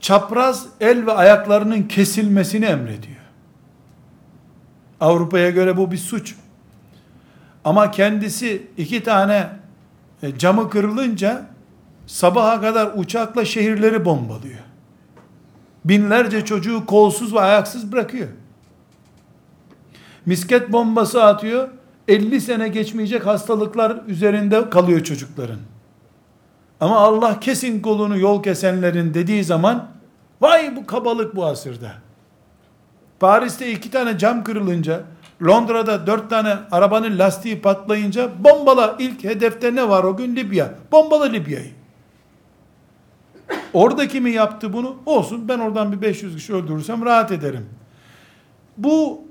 [0.00, 3.16] çapraz el ve ayaklarının kesilmesini emrediyor.
[5.00, 6.34] Avrupa'ya göre bu bir suç.
[7.64, 9.50] Ama kendisi iki tane
[10.22, 11.46] e, camı kırılınca
[12.06, 14.60] sabaha kadar uçakla şehirleri bombalıyor.
[15.84, 18.28] binlerce çocuğu kolsuz ve ayaksız bırakıyor.
[20.26, 21.68] Misket bombası atıyor.
[22.08, 25.58] 50 sene geçmeyecek hastalıklar üzerinde kalıyor çocukların.
[26.80, 29.88] Ama Allah kesin kolunu yol kesenlerin dediği zaman
[30.40, 31.92] vay bu kabalık bu asırda.
[33.20, 35.02] Paris'te iki tane cam kırılınca
[35.42, 40.74] Londra'da dört tane arabanın lastiği patlayınca bombala ilk hedefte ne var o gün Libya.
[40.92, 41.70] Bombala Libya'yı.
[43.72, 44.96] Oradaki mi yaptı bunu?
[45.06, 47.66] Olsun ben oradan bir 500 kişi öldürürsem rahat ederim.
[48.76, 49.24] Bu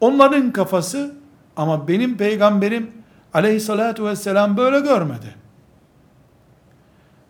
[0.00, 1.14] onların kafası
[1.56, 2.90] ama benim peygamberim
[3.34, 5.34] aleyhissalatu vesselam böyle görmedi.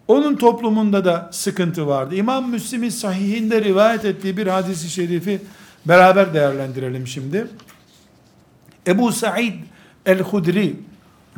[0.08, 2.14] Onun toplumunda da sıkıntı vardı.
[2.14, 5.40] İmam Müslim'in sahihinde rivayet ettiği bir hadisi şerifi
[5.86, 7.46] beraber değerlendirelim şimdi.
[8.86, 9.54] Ebu Said
[10.06, 10.76] el-Hudri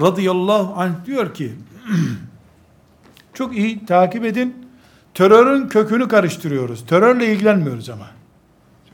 [0.00, 1.52] radıyallahu anh diyor ki
[3.35, 4.66] çok iyi takip edin
[5.14, 6.87] terörün kökünü karıştırıyoruz.
[6.87, 8.06] Terörle ilgilenmiyoruz ama.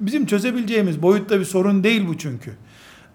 [0.01, 2.53] Bizim çözebileceğimiz boyutta bir sorun değil bu çünkü.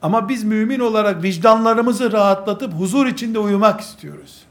[0.01, 4.41] Ama biz mümin olarak vicdanlarımızı rahatlatıp huzur içinde uyumak istiyoruz.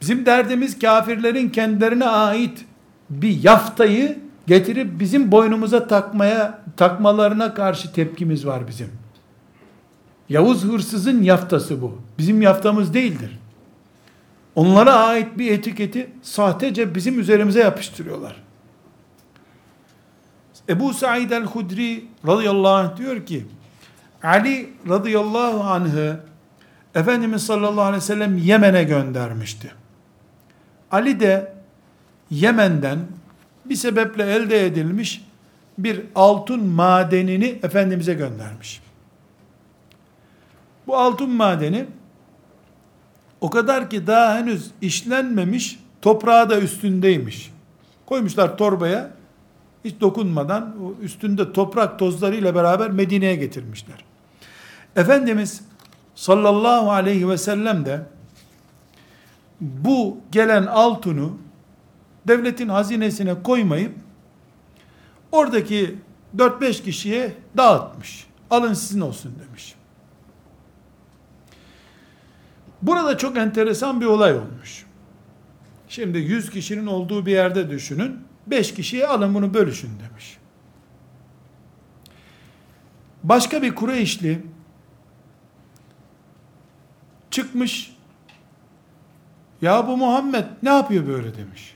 [0.00, 2.64] Bizim derdimiz kafirlerin kendilerine ait
[3.10, 8.88] bir yaftayı getirip bizim boynumuza takmaya takmalarına karşı tepkimiz var bizim.
[10.30, 11.98] Yavuz hırsızın yaftası bu.
[12.18, 13.38] Bizim yaftamız değildir.
[14.54, 18.36] Onlara ait bir etiketi sahtece bizim üzerimize yapıştırıyorlar.
[20.68, 23.46] Ebu Said el-Hudri radıyallahu anh diyor ki
[24.22, 26.20] Ali radıyallahu anh'ı
[26.94, 29.72] Efendimiz sallallahu aleyhi ve sellem Yemen'e göndermişti.
[30.90, 31.52] Ali de
[32.30, 32.98] Yemen'den
[33.64, 35.24] bir sebeple elde edilmiş
[35.78, 38.80] bir altın madenini Efendimiz'e göndermiş.
[40.90, 41.86] Bu altın madeni
[43.40, 47.52] o kadar ki daha henüz işlenmemiş, toprağı da üstündeymiş.
[48.06, 49.10] Koymuşlar torbaya,
[49.84, 54.04] hiç dokunmadan üstünde toprak tozlarıyla beraber Medine'ye getirmişler.
[54.96, 55.60] Efendimiz
[56.14, 58.00] sallallahu aleyhi ve sellem de
[59.60, 61.28] bu gelen altını
[62.28, 63.92] devletin hazinesine koymayıp
[65.32, 65.98] oradaki
[66.36, 68.26] 4-5 kişiye dağıtmış.
[68.50, 69.79] Alın sizin olsun demiş.
[72.82, 74.86] Burada çok enteresan bir olay olmuş.
[75.88, 78.18] Şimdi 100 kişinin olduğu bir yerde düşünün.
[78.46, 80.38] 5 kişiye alın bunu bölüşün demiş.
[83.24, 84.42] Başka bir Kureyşli
[87.30, 87.96] çıkmış
[89.62, 91.74] ya bu Muhammed ne yapıyor böyle demiş.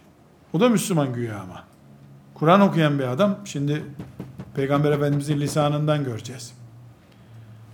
[0.53, 1.65] O da Müslüman güya ama.
[2.35, 3.39] Kur'an okuyan bir adam.
[3.45, 3.85] Şimdi
[4.55, 6.55] Peygamber Efendimizin lisanından göreceğiz.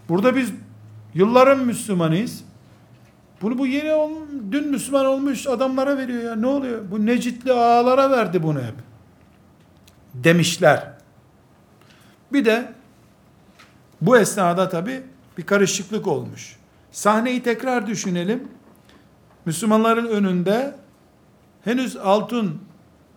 [0.09, 0.53] Burada biz
[1.14, 2.45] yılların Müslümanıyız.
[3.42, 4.11] Bunu bu yeni
[4.53, 6.37] dün Müslüman olmuş adamlara veriyor ya.
[6.37, 6.90] Ne oluyor?
[6.90, 8.74] Bu Necitli ağalara verdi bunu hep.
[10.14, 10.92] Demişler.
[12.33, 12.72] Bir de
[14.00, 15.03] bu esnada tabi
[15.38, 16.57] bir karışıklık olmuş.
[16.92, 18.48] Sahneyi tekrar düşünelim.
[19.44, 20.74] Müslümanların önünde
[21.64, 22.59] henüz altın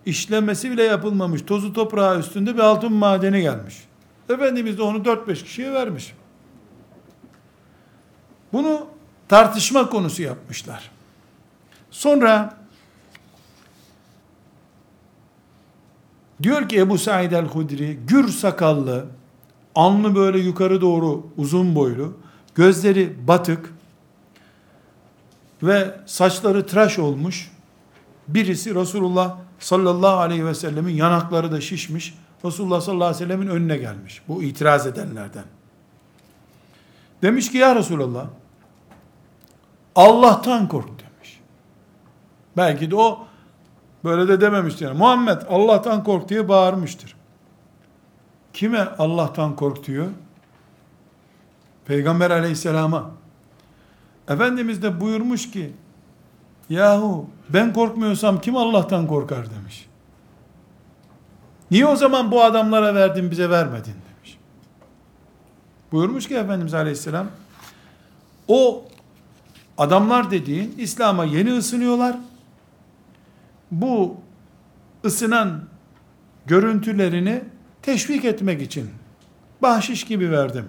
[0.05, 3.83] işlemesi bile yapılmamış, tozu toprağı üstünde bir altın madeni gelmiş.
[4.29, 6.13] Efendimiz de onu 4-5 kişiye vermiş.
[8.53, 8.87] Bunu
[9.27, 10.91] tartışma konusu yapmışlar.
[11.91, 12.57] Sonra
[16.43, 19.05] diyor ki Ebu Said el-Hudri gür sakallı,
[19.75, 22.17] alnı böyle yukarı doğru uzun boylu,
[22.55, 23.73] gözleri batık
[25.63, 27.51] ve saçları tıraş olmuş
[28.27, 32.15] birisi Resulullah sallallahu aleyhi ve sellemin yanakları da şişmiş.
[32.45, 34.21] Resulullah sallallahu aleyhi ve sellemin önüne gelmiş.
[34.27, 35.43] Bu itiraz edenlerden.
[37.21, 38.27] Demiş ki ya Resulullah
[39.95, 41.39] Allah'tan kork demiş.
[42.57, 43.27] Belki de o
[44.03, 44.85] böyle de dememiştir.
[44.85, 44.97] Yani.
[44.97, 47.15] Muhammed Allah'tan kork diye bağırmıştır.
[48.53, 50.07] Kime Allah'tan kork diyor?
[51.85, 53.11] Peygamber aleyhisselama.
[54.29, 55.73] Efendimiz de buyurmuş ki
[56.69, 59.87] yahu ben korkmuyorsam kim Allah'tan korkar demiş.
[61.71, 64.37] Niye o zaman bu adamlara verdin bize vermedin demiş.
[65.91, 67.27] Buyurmuş ki Efendimiz aleyhisselam
[68.47, 68.85] o
[69.77, 72.17] Adamlar dediğin İslam'a yeni ısınıyorlar.
[73.71, 74.17] Bu
[75.05, 75.63] ısınan
[76.45, 77.41] görüntülerini
[77.81, 78.89] teşvik etmek için
[79.61, 80.65] bahşiş gibi verdim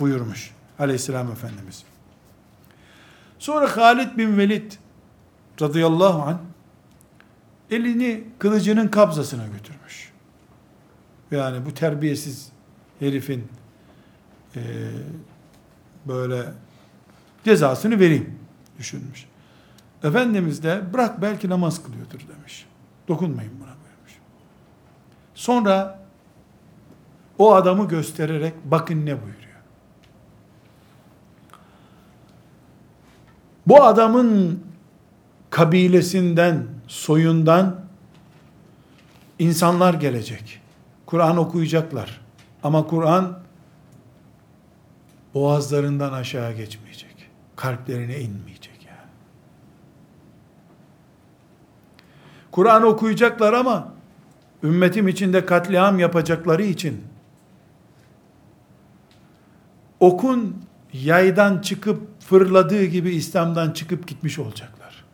[0.00, 1.84] buyurmuş aleyhisselam efendimiz.
[3.38, 4.72] Sonra Halid bin Velid
[5.60, 6.38] radıyallahu anh
[7.70, 10.12] elini kılıcının kabzasına götürmüş.
[11.30, 12.48] Yani bu terbiyesiz
[12.98, 13.48] herifin
[14.56, 14.60] e,
[16.06, 16.44] böyle
[17.44, 18.38] cezasını vereyim
[18.78, 19.26] düşünmüş.
[20.04, 22.66] Efendimiz de bırak belki namaz kılıyordur demiş.
[23.08, 24.12] Dokunmayın buna buyurmuş.
[25.34, 26.02] Sonra
[27.38, 29.42] o adamı göstererek bakın ne buyuruyor.
[33.66, 34.62] Bu adamın
[35.50, 37.80] kabilesinden, soyundan
[39.38, 40.60] insanlar gelecek.
[41.06, 42.20] Kur'an okuyacaklar.
[42.62, 43.38] Ama Kur'an
[45.34, 46.81] boğazlarından aşağı geçmeyecek.
[47.62, 49.08] Kalplerine inmeyecek yani.
[52.50, 53.94] Kur'an okuyacaklar ama
[54.62, 57.04] ümmetim içinde katliam yapacakları için
[60.00, 65.04] okun yaydan çıkıp fırladığı gibi İslam'dan çıkıp gitmiş olacaklar.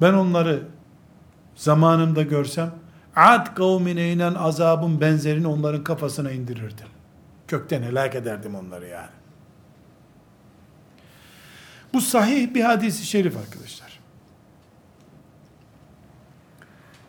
[0.00, 0.62] Ben onları
[1.54, 2.70] zamanımda görsem
[3.16, 6.88] Ad kavmine inen azabın benzerini onların kafasına indirirdim.
[7.48, 9.25] Kökten helak ederdim onları yani.
[11.96, 14.00] Bu sahih bir hadisi şerif arkadaşlar.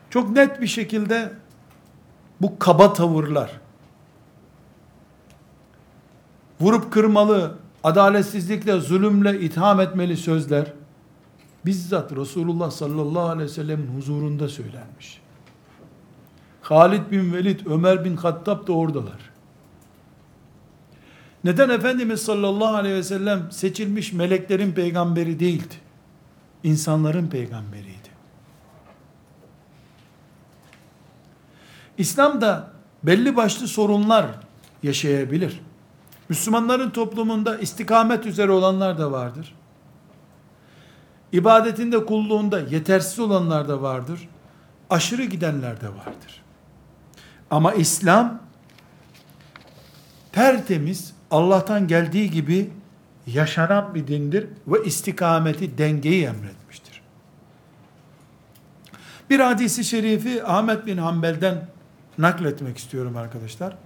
[0.10, 1.34] Çok net bir şekilde
[2.42, 3.52] bu kaba tavırlar,
[6.62, 10.74] vurup kırmalı, adaletsizlikle, zulümle itham etmeli sözler,
[11.66, 15.22] bizzat Resulullah sallallahu aleyhi ve sellem'in huzurunda söylenmiş.
[16.62, 19.37] Halid bin Velid, Ömer bin Hattab da oradalar.
[21.48, 25.76] Neden Efendimiz sallallahu aleyhi ve sellem seçilmiş meleklerin peygamberi değildi?
[26.64, 28.10] İnsanların peygamberiydi.
[31.98, 32.72] İslam'da
[33.04, 34.26] belli başlı sorunlar
[34.84, 35.62] yaşayabilir.
[36.30, 39.56] Müslümanların toplumunda istikamet üzere olanlar da vardır.
[41.32, 44.30] İbadetinde, kulluğunda yetersiz olanlar da vardır.
[44.90, 46.44] Aşırı gidenler de vardır.
[47.52, 48.40] Ama İslam
[50.32, 52.70] tertemiz, Allah'tan geldiği gibi
[53.28, 57.02] yaşanan bir dindir ve istikameti, dengeyi emretmiştir.
[59.30, 61.68] Bir hadisi şerifi Ahmet bin Hanbel'den
[62.18, 63.78] nakletmek istiyorum arkadaşlar.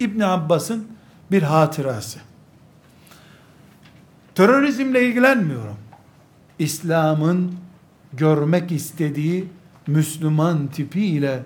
[0.00, 0.88] İbn Abbas'ın
[1.30, 2.18] bir hatırası.
[4.34, 5.76] Terörizmle ilgilenmiyorum.
[6.58, 7.54] İslam'ın
[8.12, 9.48] görmek istediği
[9.86, 11.42] Müslüman tipiyle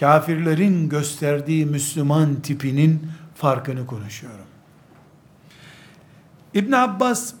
[0.00, 4.51] kafirlerin gösterdiği Müslüman tipinin farkını konuşuyorum.
[6.54, 7.34] İbn Abbas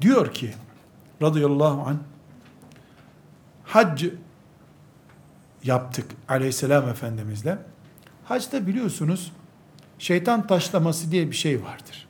[0.00, 0.54] diyor ki
[1.22, 1.98] radıyallahu an
[3.64, 4.04] hac
[5.64, 7.58] yaptık aleyhisselam efendimizle.
[8.24, 9.32] Hacda biliyorsunuz
[9.98, 12.08] şeytan taşlaması diye bir şey vardır.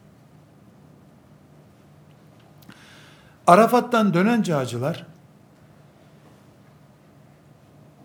[3.47, 5.07] Arafat'tan dönen hacılar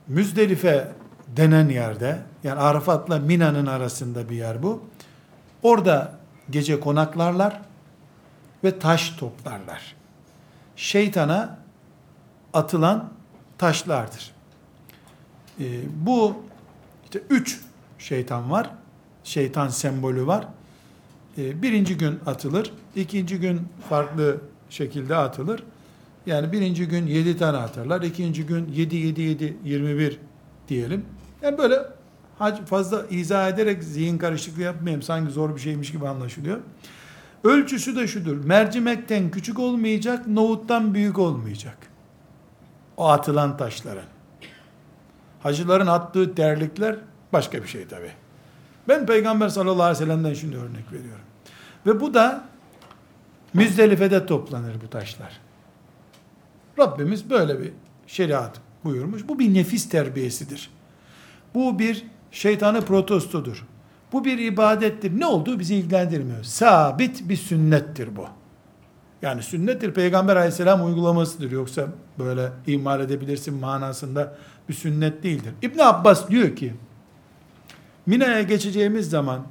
[0.07, 0.91] Müzdelife
[1.27, 4.83] denen yerde yani Arafat'la Mina'nın arasında bir yer bu.
[5.63, 6.11] Orada
[6.49, 7.61] gece konaklarlar
[8.65, 9.95] ve taş toplarlar.
[10.75, 11.59] Şeytana
[12.53, 13.13] atılan
[13.57, 14.31] taşlardır.
[15.59, 15.65] Ee,
[16.05, 16.35] bu
[17.03, 17.61] işte üç
[17.99, 18.69] şeytan var.
[19.23, 20.47] Şeytan sembolü var.
[21.37, 22.73] Ee, birinci gün atılır.
[22.95, 25.63] ikinci gün farklı şekilde atılır.
[26.25, 28.01] Yani birinci gün yedi tane atarlar.
[28.01, 30.19] ikinci gün yedi, yedi, yedi, yirmi bir
[30.67, 31.05] diyelim.
[31.41, 31.79] Yani böyle
[32.65, 35.01] fazla izah ederek zihin karışıklığı yapmayayım.
[35.01, 36.59] Sanki zor bir şeymiş gibi anlaşılıyor.
[37.45, 38.45] Ölçüsü de şudur.
[38.45, 41.77] Mercimekten küçük olmayacak, nohuttan büyük olmayacak.
[42.97, 44.05] O atılan taşların.
[45.43, 46.95] Hacıların attığı terlikler
[47.33, 48.11] başka bir şey tabi.
[48.87, 51.25] Ben Peygamber sallallahu aleyhi ve sellem'den şimdi örnek veriyorum.
[51.85, 52.45] Ve bu da
[53.53, 55.39] Müzdelife'de toplanır bu taşlar.
[56.79, 57.71] Rabbimiz böyle bir
[58.07, 59.27] şeriat buyurmuş.
[59.27, 60.69] Bu bir nefis terbiyesidir.
[61.55, 63.65] Bu bir şeytanı protestodur.
[64.15, 65.19] Bu bir ibadettir.
[65.19, 66.43] Ne olduğu bizi ilgilendirmiyor.
[66.43, 68.27] Sabit bir sünnettir bu.
[69.21, 71.51] Yani sünnettir peygamber aleyhisselam uygulamasıdır.
[71.51, 71.87] Yoksa
[72.19, 74.35] böyle imal edebilirsin manasında
[74.69, 75.53] bir sünnet değildir.
[75.61, 76.73] İbn Abbas diyor ki
[78.05, 79.41] Mina'ya geçeceğimiz zaman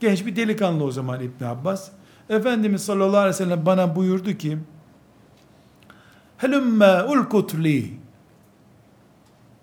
[0.00, 1.90] genç bir delikanlı o zaman İbn Abbas
[2.30, 4.58] Efendimiz sallallahu aleyhi ve sellem bana buyurdu ki
[6.36, 7.90] Helümme ulkutli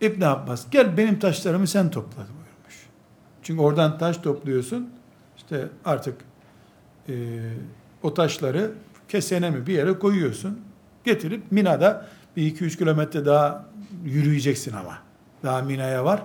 [0.01, 2.34] İbn Abbas gel benim taşlarımı sen topla buyurmuş.
[3.45, 4.89] Çünkü oradan taş topluyorsun.
[5.37, 6.15] İşte artık
[7.09, 7.13] e,
[8.03, 8.71] o taşları
[9.07, 10.59] kesene mi bir yere koyuyorsun.
[11.03, 13.65] Getirip Mina'da bir iki üç kilometre daha
[14.05, 14.97] yürüyeceksin ama.
[15.43, 16.21] Daha Mina'ya var.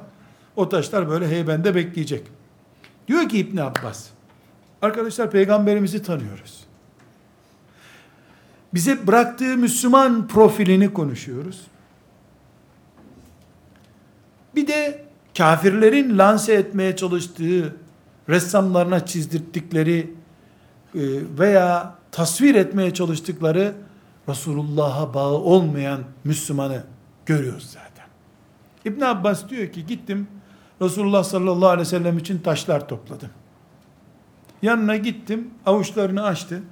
[0.57, 2.27] O taşlar böyle heybende bekleyecek.
[3.09, 4.07] Diyor ki İbn Abbas,
[4.83, 6.65] arkadaşlar peygamberimizi tanıyoruz.
[8.75, 11.67] Bize bıraktığı Müslüman profilini konuşuyoruz.
[14.55, 15.10] Bir de
[15.41, 17.77] kafirlerin lanse etmeye çalıştığı,
[18.29, 20.15] ressamlarına çizdirdikleri
[20.95, 21.01] e,
[21.39, 23.75] veya tasvir etmeye çalıştıkları
[24.29, 26.83] Resulullah'a bağı olmayan Müslümanı
[27.27, 28.07] görüyoruz zaten.
[28.85, 30.29] İbn Abbas diyor ki gittim
[30.83, 33.31] Resulullah sallallahu aleyhi ve sellem için taşlar topladım.
[34.63, 36.63] Yanına gittim, avuçlarını açtı.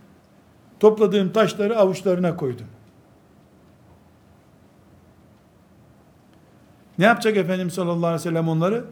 [0.80, 2.66] Topladığım taşları avuçlarına koydum.
[6.98, 8.84] Ne yapacak Efendimiz sallallahu aleyhi ve sellem onları?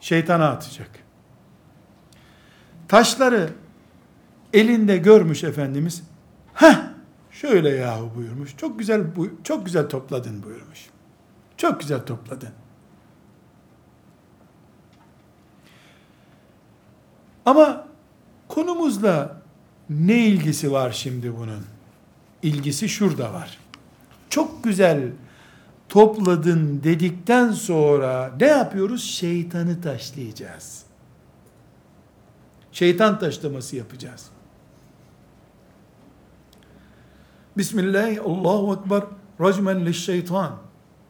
[0.00, 0.90] Şeytana atacak.
[2.88, 3.50] Taşları
[4.52, 6.02] elinde görmüş Efendimiz.
[6.54, 6.82] Heh,
[7.30, 8.56] şöyle yahu buyurmuş.
[8.56, 9.04] Çok güzel
[9.44, 10.86] çok güzel topladın buyurmuş.
[11.56, 12.50] Çok güzel topladın.
[17.46, 17.86] Ama
[18.48, 19.42] konumuzla
[19.90, 21.64] ne ilgisi var şimdi bunun?
[22.42, 23.58] İlgisi şurada var.
[24.30, 25.10] Çok güzel
[25.88, 29.04] topladın dedikten sonra ne yapıyoruz?
[29.04, 30.82] Şeytanı taşlayacağız.
[32.72, 34.30] Şeytan taşlaması yapacağız.
[37.56, 39.02] Bismillah, Allahu Ekber,
[39.40, 40.56] racmen şeytan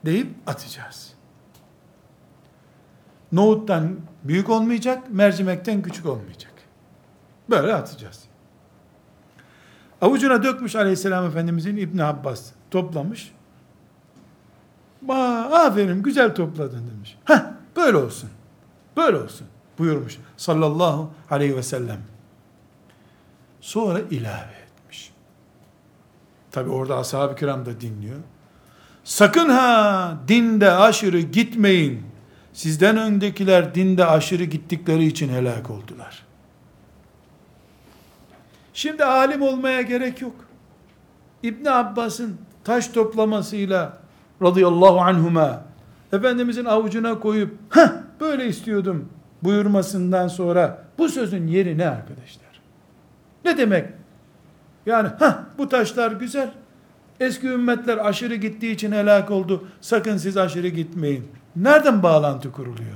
[0.05, 1.15] deyip atacağız.
[3.33, 6.53] Nohuttan büyük olmayacak, mercimekten küçük olmayacak.
[7.51, 8.25] Böyle atacağız.
[10.01, 13.34] Avucuna dökmüş aleyhisselam efendimizin İbn Abbas toplamış.
[15.09, 15.15] Ba,
[15.53, 17.19] aferin güzel topladın demiş.
[17.25, 17.43] Heh,
[17.77, 18.31] böyle olsun.
[18.97, 19.47] Böyle olsun
[19.79, 22.01] buyurmuş sallallahu aleyhi ve sellem.
[23.61, 25.13] Sonra ilave etmiş.
[26.51, 28.19] Tabi orada ashab-ı kiram da dinliyor.
[29.05, 32.03] Sakın ha dinde aşırı gitmeyin.
[32.53, 36.23] Sizden öndekiler dinde aşırı gittikleri için helak oldular.
[38.75, 40.35] Şimdi alim olmaya gerek yok.
[41.43, 44.04] İbn Abbas'ın taş toplamasıyla
[44.45, 45.63] radıyallahu anhuma
[46.13, 47.89] Efendimizin avucuna koyup Heh,
[48.21, 49.09] böyle istiyordum
[49.43, 52.61] buyurmasından sonra bu sözün yeri ne arkadaşlar?
[53.45, 53.89] Ne demek?
[54.87, 56.51] Yani ha bu taşlar güzel.
[57.21, 59.69] Eski ümmetler aşırı gittiği için helak oldu.
[59.81, 61.29] Sakın siz aşırı gitmeyin.
[61.57, 62.95] Nereden bağlantı kuruluyor?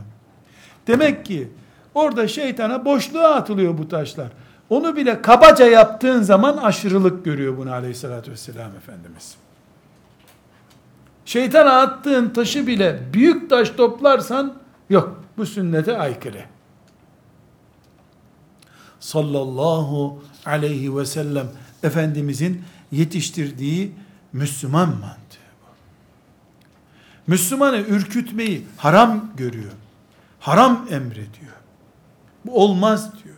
[0.86, 1.48] Demek ki
[1.94, 4.28] orada şeytana boşluğa atılıyor bu taşlar.
[4.70, 9.36] Onu bile kabaca yaptığın zaman aşırılık görüyor bunu aleyhissalatü vesselam Efendimiz.
[11.28, 14.54] Şeytana attığın taşı bile büyük taş toplarsan
[14.90, 16.44] yok bu sünnete aykırı.
[19.00, 21.46] Sallallahu aleyhi ve sellem
[21.82, 23.92] Efendimizin yetiştirdiği
[24.32, 25.66] Müslüman mantığı bu.
[27.26, 29.72] Müslümanı ürkütmeyi haram görüyor.
[30.40, 31.56] Haram emrediyor.
[32.44, 33.36] Bu olmaz diyor.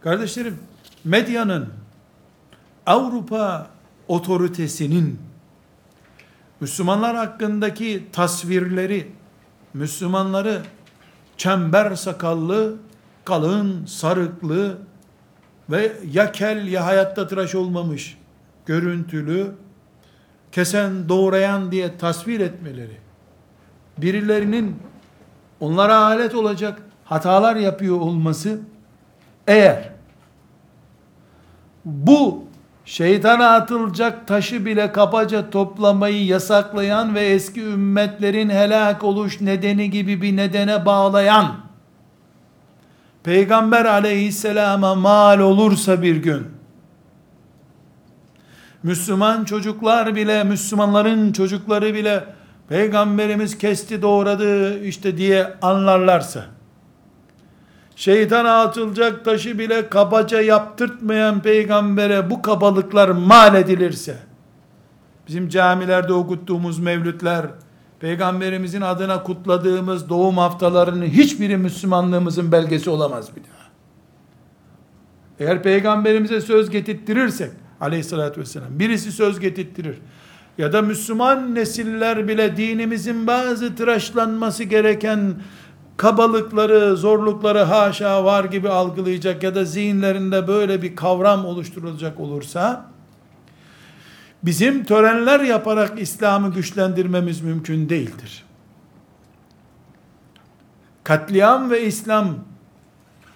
[0.00, 0.58] Kardeşlerim,
[1.04, 1.68] medyanın
[2.86, 3.70] Avrupa
[4.08, 5.31] otoritesinin
[6.62, 9.12] Müslümanlar hakkındaki tasvirleri,
[9.74, 10.62] Müslümanları
[11.36, 12.76] çember sakallı,
[13.24, 14.78] kalın, sarıklı
[15.70, 18.18] ve ya kel ya hayatta tıraş olmamış,
[18.66, 19.54] görüntülü,
[20.52, 22.96] kesen doğrayan diye tasvir etmeleri,
[23.98, 24.76] birilerinin
[25.60, 28.60] onlara alet olacak hatalar yapıyor olması,
[29.46, 29.92] eğer
[31.84, 32.44] bu
[32.84, 40.36] şeytana atılacak taşı bile kabaca toplamayı yasaklayan ve eski ümmetlerin helak oluş nedeni gibi bir
[40.36, 41.56] nedene bağlayan
[43.24, 46.46] Peygamber aleyhisselama mal olursa bir gün
[48.82, 52.24] Müslüman çocuklar bile Müslümanların çocukları bile
[52.68, 56.44] Peygamberimiz kesti doğradı işte diye anlarlarsa
[57.96, 64.16] şeytana atılacak taşı bile kabaca yaptırtmayan peygambere bu kabalıklar mal edilirse,
[65.28, 67.46] bizim camilerde okuttuğumuz mevlütler,
[68.00, 73.62] peygamberimizin adına kutladığımız doğum haftalarının hiçbiri Müslümanlığımızın belgesi olamaz bir daha.
[75.38, 79.98] Eğer peygamberimize söz getirttirirsek, aleyhissalatü vesselam, birisi söz getirttirir,
[80.58, 85.34] ya da Müslüman nesiller bile dinimizin bazı tıraşlanması gereken
[85.96, 92.86] kabalıkları, zorlukları haşa var gibi algılayacak ya da zihinlerinde böyle bir kavram oluşturulacak olursa,
[94.42, 98.44] bizim törenler yaparak İslam'ı güçlendirmemiz mümkün değildir.
[101.04, 102.34] Katliam ve İslam,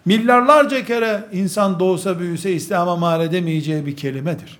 [0.04, 4.58] milyarlarca kere insan doğsa büyüse İslam'a mal edemeyeceği bir kelimedir.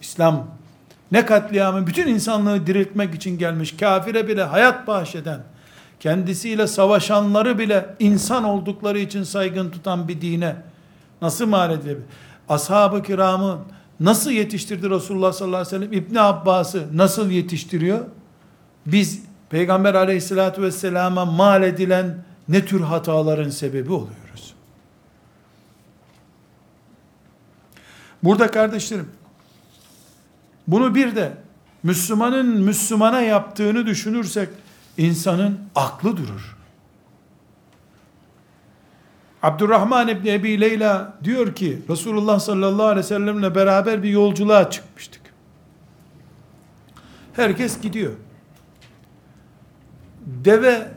[0.00, 0.46] İslam,
[1.12, 5.40] ne katliamı bütün insanlığı diriltmek için gelmiş, kafire bile hayat bahşeden,
[6.00, 10.56] kendisiyle savaşanları bile insan oldukları için saygın tutan bir dine
[11.22, 12.06] nasıl mal edilebilir?
[12.48, 13.58] Ashab-ı kiramı
[14.00, 15.92] nasıl yetiştirdi Resulullah sallallahu aleyhi ve sellem?
[15.92, 18.00] İbni Abbas'ı nasıl yetiştiriyor?
[18.86, 24.54] Biz Peygamber aleyhissalatü vesselama mal edilen ne tür hataların sebebi oluyoruz?
[28.22, 29.08] Burada kardeşlerim,
[30.66, 31.32] bunu bir de
[31.82, 34.48] Müslümanın Müslümana yaptığını düşünürsek
[35.00, 36.56] insanın aklı durur.
[39.42, 45.20] Abdurrahman İbni Ebi Leyla diyor ki Resulullah sallallahu aleyhi ve sellemle beraber bir yolculuğa çıkmıştık.
[47.32, 48.12] Herkes gidiyor.
[50.26, 50.88] Deve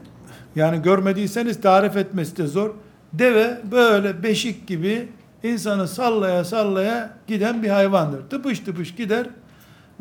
[0.56, 2.70] yani görmediyseniz tarif etmesi de zor.
[3.14, 5.10] Deve böyle beşik gibi
[5.44, 8.30] insanı sallaya sallaya giden bir hayvandır.
[8.30, 9.28] Tıpış tıpış gider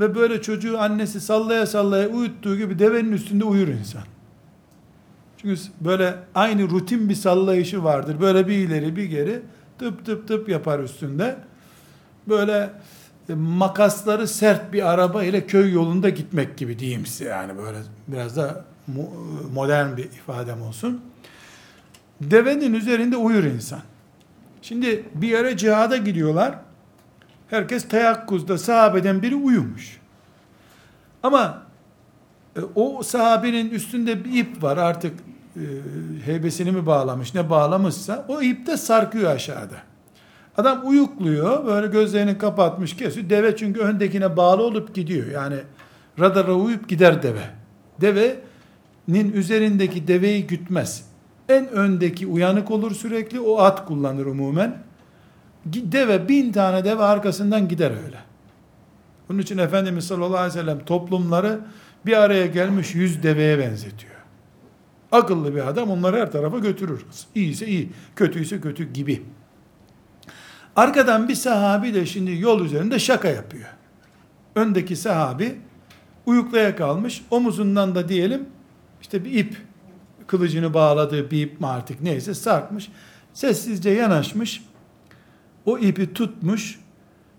[0.01, 4.03] ve böyle çocuğu annesi sallaya sallaya uyuttuğu gibi devenin üstünde uyur insan.
[5.39, 8.21] Çünkü böyle aynı rutin bir sallayışı vardır.
[8.21, 9.43] Böyle bir ileri bir geri
[9.79, 11.37] tıp tıp tıp yapar üstünde.
[12.29, 12.71] Böyle
[13.29, 17.79] e, makasları sert bir araba ile köy yolunda gitmek gibi diyeyim size yani böyle
[18.09, 18.65] biraz da
[19.53, 21.01] modern bir ifadem olsun.
[22.21, 23.81] Devenin üzerinde uyur insan.
[24.63, 26.59] Şimdi bir yere cihada gidiyorlar.
[27.53, 30.01] Herkes teyakkuzda sahabeden biri uyumuş.
[31.23, 31.63] Ama
[32.57, 35.15] e, o sahabenin üstünde bir ip var artık
[35.57, 35.65] e,
[36.25, 39.77] heybesini mi bağlamış ne bağlamışsa o ip de sarkıyor aşağıda.
[40.57, 43.31] Adam uyukluyor böyle gözlerini kapatmış kesiyor.
[43.31, 45.27] Deve çünkü öndekine bağlı olup gidiyor.
[45.27, 45.57] Yani
[46.21, 47.45] radara uyup gider deve.
[48.01, 51.05] Devenin üzerindeki deveyi gütmez.
[51.49, 54.92] En öndeki uyanık olur sürekli o at kullanır umumen.
[55.67, 58.19] Deve bin tane deve arkasından gider öyle.
[59.29, 61.61] Bunun için Efendimiz sallallahu aleyhi ve sellem toplumları
[62.07, 64.13] bir araya gelmiş yüz deveye benzetiyor.
[65.13, 67.07] Akıllı bir adam onları her tarafa götürür.
[67.35, 69.23] İyiyse iyi, kötüyse kötü gibi.
[70.77, 73.69] Arkadan bir sahabi de şimdi yol üzerinde şaka yapıyor.
[74.55, 75.59] Öndeki sahabi
[76.27, 77.23] uyuklaya kalmış.
[77.31, 78.47] Omuzundan da diyelim
[79.01, 79.57] işte bir ip
[80.27, 82.89] kılıcını bağladığı bir ip mi artık neyse sarkmış.
[83.35, 84.63] Sessizce yanaşmış.
[85.67, 86.81] O ipi tutmuş.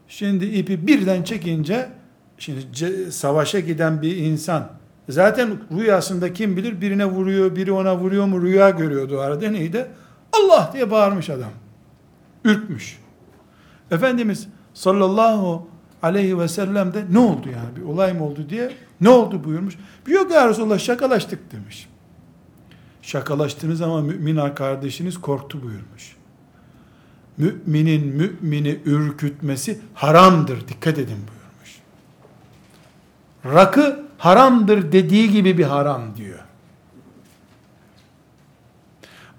[0.07, 1.89] Şimdi ipi birden çekince
[2.37, 4.69] şimdi savaşa giden bir insan
[5.09, 9.87] zaten rüyasında kim bilir birine vuruyor, biri ona vuruyor mu rüya görüyordu arada neydi?
[10.33, 11.51] Allah diye bağırmış adam.
[12.45, 12.99] Ürkmüş.
[13.91, 15.67] Efendimiz sallallahu
[16.03, 18.71] aleyhi ve sellem de ne oldu yani bir olay mı oldu diye
[19.01, 19.77] ne oldu buyurmuş.
[20.07, 21.89] Yok ya Resulallah şakalaştık demiş.
[23.01, 26.15] Şakalaştığınız zaman mümin kardeşiniz korktu buyurmuş.
[27.37, 30.67] Müminin mümini ürkütmesi haramdır.
[30.67, 31.79] Dikkat edin buyurmuş.
[33.45, 36.39] Rakı haramdır dediği gibi bir haram diyor.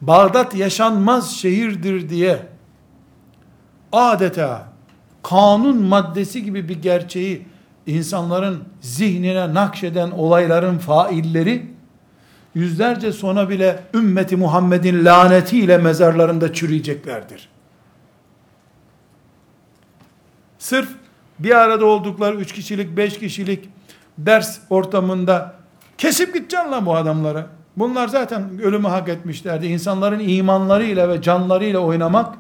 [0.01, 2.47] Bağdat yaşanmaz şehirdir diye
[3.93, 4.69] adeta
[5.23, 7.47] kanun maddesi gibi bir gerçeği
[7.87, 11.67] insanların zihnine nakşeden olayların failleri
[12.55, 17.54] yüzlerce sonra bile ümmeti Muhammed'in lanetiyle mezarlarında çürüyeceklerdir.
[20.65, 20.89] Sırf
[21.39, 23.69] bir arada oldukları üç kişilik, beş kişilik
[24.19, 25.55] ders ortamında
[25.99, 27.47] kesip gideceksin lan bu adamları.
[27.77, 29.67] Bunlar zaten ölümü hak etmişlerdi.
[29.67, 32.35] İnsanların imanlarıyla ve canlarıyla oynamak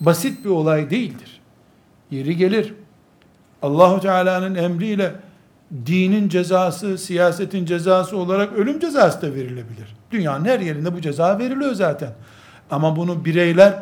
[0.00, 1.40] basit bir olay değildir.
[2.10, 2.74] Yeri gelir.
[3.62, 5.14] Allahu Teala'nın emriyle
[5.86, 9.96] dinin cezası, siyasetin cezası olarak ölüm cezası da verilebilir.
[10.10, 12.12] Dünyanın her yerinde bu ceza veriliyor zaten.
[12.70, 13.74] Ama bunu bireyler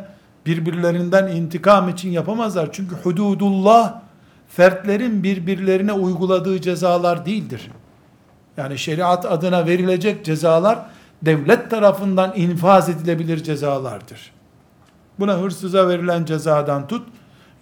[0.49, 2.69] birbirlerinden intikam için yapamazlar.
[2.73, 4.01] Çünkü hududullah
[4.49, 7.71] fertlerin birbirlerine uyguladığı cezalar değildir.
[8.57, 10.79] Yani şeriat adına verilecek cezalar
[11.23, 14.33] devlet tarafından infaz edilebilir cezalardır.
[15.19, 17.09] Buna hırsıza verilen cezadan tut,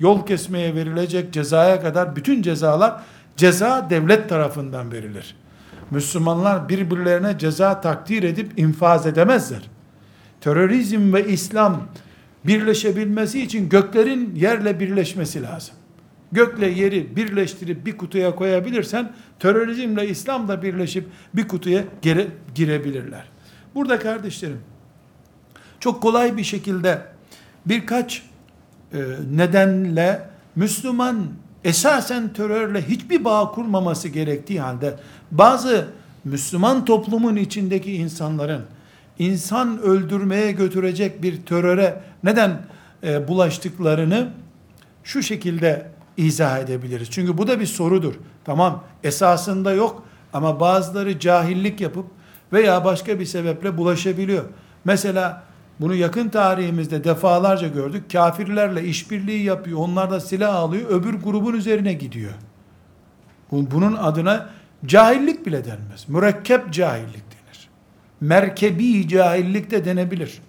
[0.01, 3.01] yol kesmeye verilecek cezaya kadar bütün cezalar
[3.37, 5.37] ceza devlet tarafından verilir.
[5.91, 9.63] Müslümanlar birbirlerine ceza takdir edip infaz edemezler.
[10.41, 11.83] Terörizm ve İslam
[12.47, 15.75] birleşebilmesi için göklerin yerle birleşmesi lazım.
[16.33, 23.25] Gökle yeri birleştirip bir kutuya koyabilirsen terörizmle İslam da birleşip bir kutuya gire, girebilirler.
[23.75, 24.61] Burada kardeşlerim
[25.81, 27.03] çok kolay bir şekilde
[27.67, 28.23] birkaç
[28.93, 28.99] e,
[29.33, 31.27] nedenle Müslüman
[31.65, 34.97] esasen terörle hiçbir bağ kurmaması gerektiği halde
[35.31, 35.89] bazı
[36.25, 38.63] Müslüman toplumun içindeki insanların
[39.19, 42.63] insan öldürmeye götürecek bir teröre neden
[43.05, 44.29] e, bulaştıklarını
[45.05, 47.11] şu şekilde izah edebiliriz.
[47.11, 48.15] Çünkü bu da bir sorudur.
[48.45, 50.03] Tamam esasında yok
[50.33, 52.07] ama bazıları cahillik yapıp
[52.53, 54.45] veya başka bir sebeple bulaşabiliyor.
[54.85, 55.43] Mesela
[55.81, 58.13] bunu yakın tarihimizde defalarca gördük.
[58.13, 59.79] Kafirlerle işbirliği yapıyor.
[59.79, 60.91] Onlar da silah alıyor.
[60.91, 62.33] Öbür grubun üzerine gidiyor.
[63.53, 64.49] Bunun adına
[64.87, 66.09] cahillik bile denmez.
[66.09, 67.26] Mürekkep cahillik.
[68.21, 70.43] Merkebi cahillik de denebilir.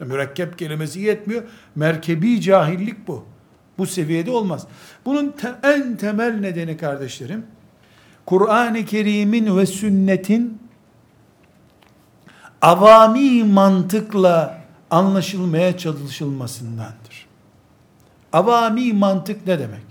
[0.00, 1.42] Mürekkep kelimesi yetmiyor.
[1.74, 3.24] Merkebi cahillik bu.
[3.78, 4.66] Bu seviyede olmaz.
[5.04, 7.46] Bunun te en temel nedeni kardeşlerim,
[8.26, 10.58] Kur'an-ı Kerim'in ve sünnetin
[12.62, 14.58] avami mantıkla
[14.90, 17.26] anlaşılmaya çalışılmasındandır.
[18.32, 19.82] Avami mantık ne demek?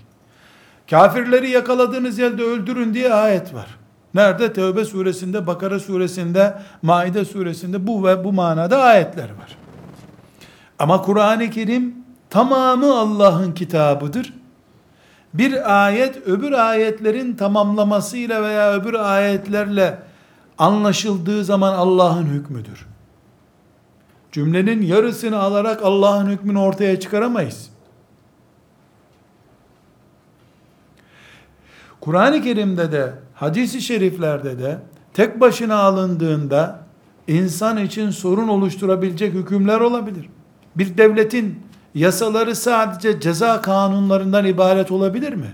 [0.90, 3.78] Kafirleri yakaladığınız yerde öldürün diye ayet var.
[4.18, 4.52] Nerede?
[4.52, 9.58] Tevbe suresinde, Bakara suresinde, Maide suresinde bu ve bu manada ayetler var.
[10.78, 11.94] Ama Kur'an-ı Kerim
[12.30, 14.34] tamamı Allah'ın kitabıdır.
[15.34, 19.98] Bir ayet öbür ayetlerin tamamlamasıyla veya öbür ayetlerle
[20.58, 22.86] anlaşıldığı zaman Allah'ın hükmüdür.
[24.32, 27.70] Cümlenin yarısını alarak Allah'ın hükmünü ortaya çıkaramayız.
[32.00, 34.78] Kur'an-ı Kerim'de de, hadisi şeriflerde de
[35.14, 36.78] tek başına alındığında
[37.28, 40.28] insan için sorun oluşturabilecek hükümler olabilir.
[40.76, 41.62] Bir devletin
[41.94, 45.50] yasaları sadece ceza kanunlarından ibaret olabilir mi?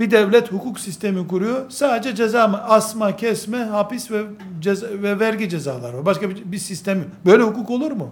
[0.00, 1.70] Bir devlet hukuk sistemi kuruyor.
[1.70, 2.62] Sadece ceza mı?
[2.62, 4.22] Asma, kesme, hapis ve
[4.60, 6.06] ceza, ve vergi cezaları var.
[6.06, 7.06] Başka bir, bir sistem yok.
[7.26, 8.10] Böyle hukuk olur mu?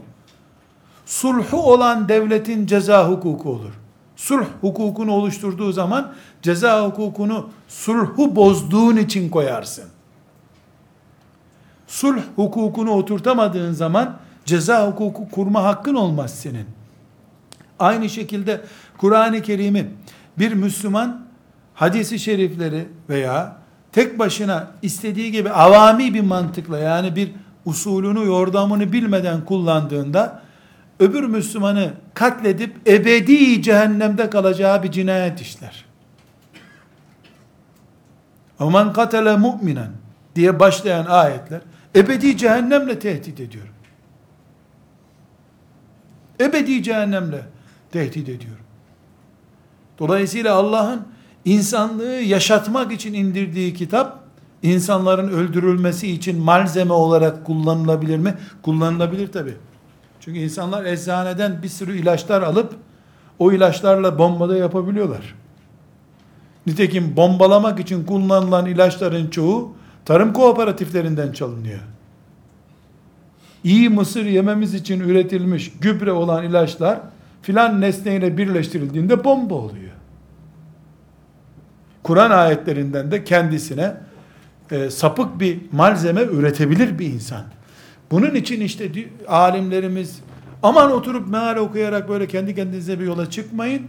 [1.06, 3.72] Sulhu olan devletin ceza hukuku olur.
[4.16, 6.12] Sulh hukukunu oluşturduğu zaman
[6.42, 9.84] ceza hukukunu sulhu bozduğun için koyarsın.
[11.86, 16.66] Sulh hukukunu oturtamadığın zaman ceza hukuku kurma hakkın olmaz senin.
[17.78, 18.60] Aynı şekilde
[18.98, 19.90] Kur'an-ı Kerim'i
[20.38, 21.26] bir Müslüman
[21.74, 23.56] hadisi şerifleri veya
[23.92, 27.32] tek başına istediği gibi avami bir mantıkla yani bir
[27.64, 30.42] usulünü yordamını bilmeden kullandığında
[31.00, 35.84] öbür Müslümanı katledip ebedi cehennemde kalacağı bir cinayet işler.
[38.58, 39.90] Aman katele mu'minen
[40.34, 41.60] diye başlayan ayetler
[41.96, 43.66] ebedi cehennemle tehdit ediyor.
[46.40, 47.42] Ebedi cehennemle
[47.92, 48.56] tehdit ediyor.
[49.98, 51.08] Dolayısıyla Allah'ın
[51.44, 54.20] insanlığı yaşatmak için indirdiği kitap,
[54.62, 58.34] insanların öldürülmesi için malzeme olarak kullanılabilir mi?
[58.62, 59.56] Kullanılabilir tabi.
[60.26, 62.74] Çünkü insanlar eczaneden bir sürü ilaçlar alıp,
[63.38, 65.34] o ilaçlarla bombada yapabiliyorlar.
[66.66, 71.80] Nitekim bombalamak için kullanılan ilaçların çoğu, tarım kooperatiflerinden çalınıyor.
[73.64, 77.00] İyi mısır yememiz için üretilmiş gübre olan ilaçlar,
[77.42, 79.92] filan nesneyle birleştirildiğinde bomba oluyor.
[82.02, 83.96] Kur'an ayetlerinden de kendisine
[84.70, 87.55] e, sapık bir malzeme üretebilir bir insan.
[88.10, 88.90] Bunun için işte
[89.28, 90.20] alimlerimiz
[90.62, 93.82] aman oturup meal okuyarak böyle kendi kendinize bir yola çıkmayın.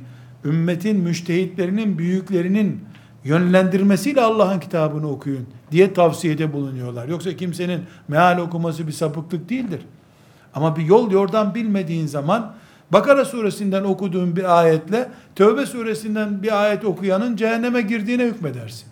[0.46, 2.82] Ümmetin müştehitlerinin, büyüklerinin
[3.24, 7.08] yönlendirmesiyle Allah'ın kitabını okuyun diye tavsiyede bulunuyorlar.
[7.08, 9.82] Yoksa kimsenin meal okuması bir sapıklık değildir.
[10.54, 12.54] Ama bir yol yordan bilmediğin zaman
[12.92, 18.88] Bakara suresinden okuduğun bir ayetle Tövbe suresinden bir ayet okuyanın cehenneme girdiğine hükmedersin.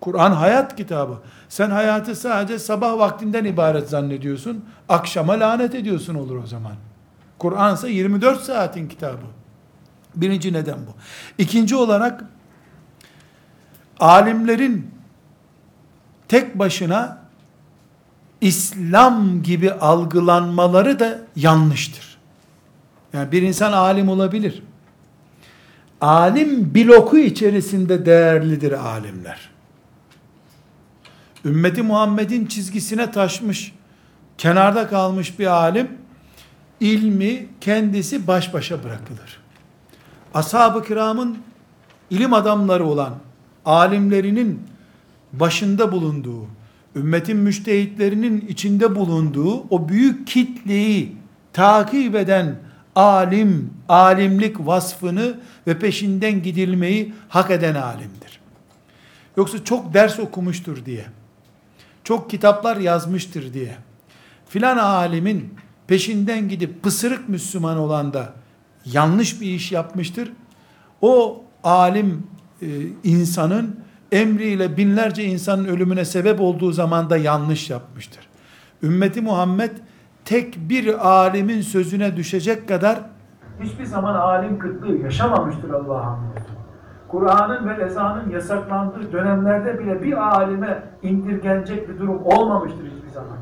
[0.00, 1.18] Kur'an hayat kitabı.
[1.48, 4.64] Sen hayatı sadece sabah vaktinden ibaret zannediyorsun.
[4.88, 6.72] Akşama lanet ediyorsun olur o zaman.
[7.38, 9.26] Kur'an ise 24 saatin kitabı.
[10.14, 10.90] Birinci neden bu.
[11.38, 12.24] İkinci olarak
[14.00, 14.90] alimlerin
[16.28, 17.18] tek başına
[18.40, 22.18] İslam gibi algılanmaları da yanlıştır.
[23.12, 24.62] Yani bir insan alim olabilir.
[26.00, 29.47] Alim bloku içerisinde değerlidir alimler.
[31.44, 33.72] Ümmeti Muhammed'in çizgisine taşmış,
[34.38, 35.88] kenarda kalmış bir alim,
[36.80, 39.40] ilmi kendisi baş başa bırakılır.
[40.34, 41.38] Ashab-ı kiramın
[42.10, 43.14] ilim adamları olan
[43.64, 44.62] alimlerinin
[45.32, 46.46] başında bulunduğu,
[46.96, 51.16] ümmetin müştehitlerinin içinde bulunduğu o büyük kitleyi
[51.52, 52.56] takip eden
[52.96, 58.40] alim, alimlik vasfını ve peşinden gidilmeyi hak eden alimdir.
[59.36, 61.04] Yoksa çok ders okumuştur diye,
[62.08, 63.76] çok kitaplar yazmıştır diye,
[64.48, 65.54] filan alimin
[65.86, 68.32] peşinden gidip pısırık Müslüman olan da
[68.84, 70.32] yanlış bir iş yapmıştır.
[71.02, 72.26] O alim
[72.62, 72.66] e,
[73.04, 73.80] insanın
[74.12, 78.28] emriyle binlerce insanın ölümüne sebep olduğu zaman da yanlış yapmıştır.
[78.82, 79.70] Ümmeti Muhammed
[80.24, 83.00] tek bir alimin sözüne düşecek kadar
[83.62, 86.18] hiçbir zaman alim kıtlığı yaşamamıştır Allah'ın
[87.08, 93.38] Kur'an'ın ve ezanın yasaklandığı dönemlerde bile bir alime indirgenecek bir durum olmamıştır hiçbir zaman.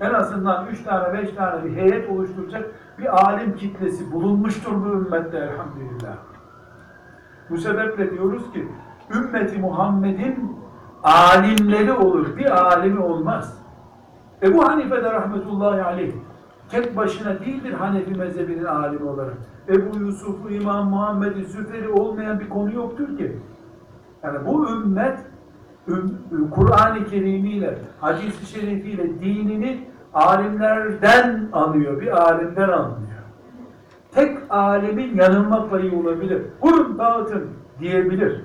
[0.00, 2.64] En azından üç tane, beş tane bir heyet oluşturacak
[2.98, 6.16] bir alim kitlesi bulunmuştur bu ümmette elhamdülillah.
[7.50, 8.68] Bu sebeple diyoruz ki
[9.14, 10.56] ümmeti Muhammed'in
[11.02, 12.36] alimleri olur.
[12.36, 13.58] Bir alimi olmaz.
[14.42, 16.12] Ebu Hanife de rahmetullahi aleyh
[16.68, 19.36] tek başına değildir Hanefi mezhebinin alimi olarak.
[19.68, 23.36] Ebu Yusuf'u, İmam Muhammed'i, Züfer'i olmayan bir konu yoktur ki.
[24.22, 25.18] Yani bu ümmet
[25.88, 33.06] üm- Kur'an-ı Kerim ile, hadis-i şerifiyle dinini alimlerden alıyor, bir alimden alınıyor.
[34.12, 36.42] Tek alimin yanılma payı olabilir.
[36.62, 37.44] Vurun dağıtın
[37.80, 38.42] diyebilir.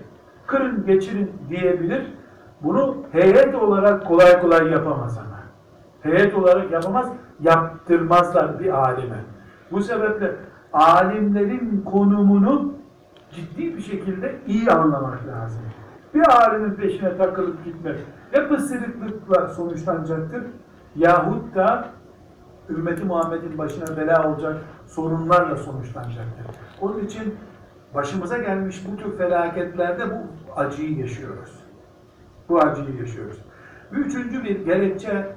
[0.48, 2.14] Kırın geçirin diyebilir.
[2.64, 5.40] Bunu heyet olarak kolay kolay yapamaz ama.
[6.02, 7.10] Heyet olarak yapamaz,
[7.42, 9.16] yaptırmazlar bir alime.
[9.72, 10.32] Bu sebeple
[10.74, 12.74] alimlerin konumunu
[13.32, 15.62] ciddi bir şekilde iyi anlamak lazım.
[16.14, 18.00] Bir alimin peşine takılıp gitmek
[18.34, 20.44] ya pısırıklıkla sonuçlanacaktır
[20.96, 21.90] yahut da
[22.70, 24.58] ümmeti Muhammed'in başına bela olacak
[24.88, 26.46] sorunlarla sonuçlanacaktır.
[26.82, 27.36] Onun için
[27.96, 30.18] başımıza gelmiş bu tür felaketlerde bu
[30.56, 31.52] acıyı yaşıyoruz.
[32.50, 33.38] Bu acıyı yaşıyoruz.
[33.92, 35.36] Üçüncü bir gerekçe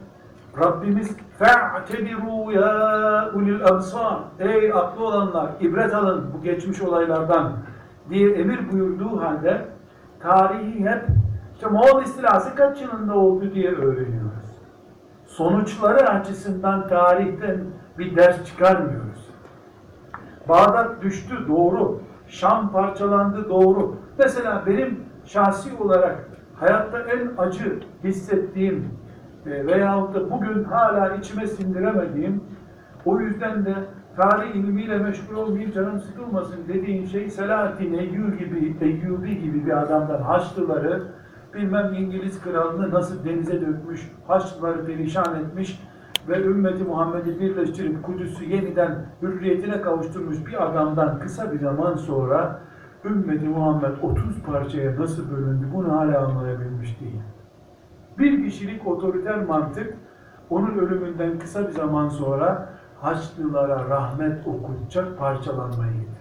[0.59, 7.52] Rabbimiz fe'tebiru ya ulil absar ey aklı olanlar ibret alın bu geçmiş olaylardan
[8.11, 9.68] diye emir buyurduğu halde
[10.20, 11.05] tarihi hep
[11.55, 14.55] işte Moğol istilası kaç yılında oldu diye öğreniyoruz.
[15.26, 17.64] Sonuçları açısından tarihten
[17.98, 19.30] bir ders çıkarmıyoruz.
[20.48, 22.00] Bağdat düştü doğru.
[22.26, 23.96] Şam parçalandı doğru.
[24.18, 28.88] Mesela benim şahsi olarak hayatta en acı hissettiğim
[29.47, 32.45] e, veyahut da bugün hala içime sindiremediğim
[33.05, 33.74] o yüzden de
[34.16, 40.22] tarih ilmiyle meşgul olmayayım canım sıkılmasın dediğim şey Selahattin Eyyubi gibi, Eyyubi gibi bir adamdan
[40.22, 41.03] Haçlıları
[41.55, 45.82] bilmem İngiliz kralını nasıl denize dökmüş, Haçlıları perişan etmiş
[46.28, 52.61] ve ümmeti Muhammed'i birleştirip Kudüs'ü yeniden hürriyetine kavuşturmuş bir adamdan kısa bir zaman sonra
[53.05, 57.20] ümmeti Muhammed 30 parçaya nasıl bölündü bunu hala anlayabilmiş değil.
[58.19, 59.97] Bir kişilik otoriter mantık
[60.51, 62.69] onun ölümünden kısa bir zaman sonra
[63.01, 66.15] Haçlılara rahmet okutacak parçalanmayı getirmiş.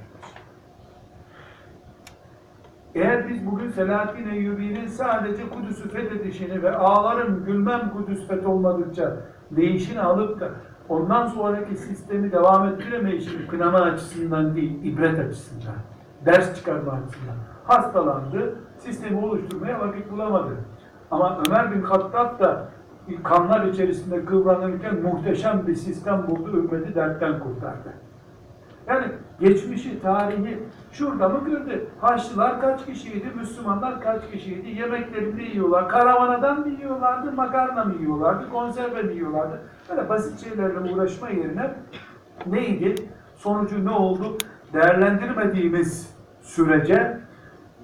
[2.96, 9.18] Eğer biz bugün Selahattin Eyyubi'nin sadece Kudüs'ü fethedişini ve ağlarım gülmem Kudüs fetholmadıkça
[9.52, 10.50] değişini alıp da
[10.90, 15.76] ondan sonraki sistemi devam ettiremeyişini kınama açısından değil, ibret açısından,
[16.26, 20.56] ders çıkarma açısından hastalandı, sistemi oluşturmaya vakit bulamadı.
[21.14, 22.68] Ama Ömer bin Hattab da
[23.24, 27.94] kanlar içerisinde kıvranırken muhteşem bir sistem buldu, ümmeti dertten kurtardı.
[28.88, 29.06] Yani
[29.40, 30.60] geçmişi, tarihi
[30.92, 31.88] şurada mı gördü?
[32.02, 39.02] Haçlılar kaç kişiydi, Müslümanlar kaç kişiydi, yemeklerini yiyorlar, karavanadan mı yiyorlardı, makarna mı yiyorlardı, konserve
[39.02, 39.62] mi yiyorlardı?
[39.90, 41.74] Böyle basit şeylerle uğraşma yerine
[42.46, 42.96] neydi?
[43.36, 44.38] Sonucu ne oldu?
[44.74, 47.18] Değerlendirmediğimiz sürece,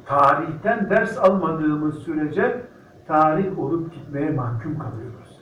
[0.06, 2.69] tarihten ders almadığımız sürece
[3.10, 5.42] tarih olup gitmeye mahkum kalıyoruz.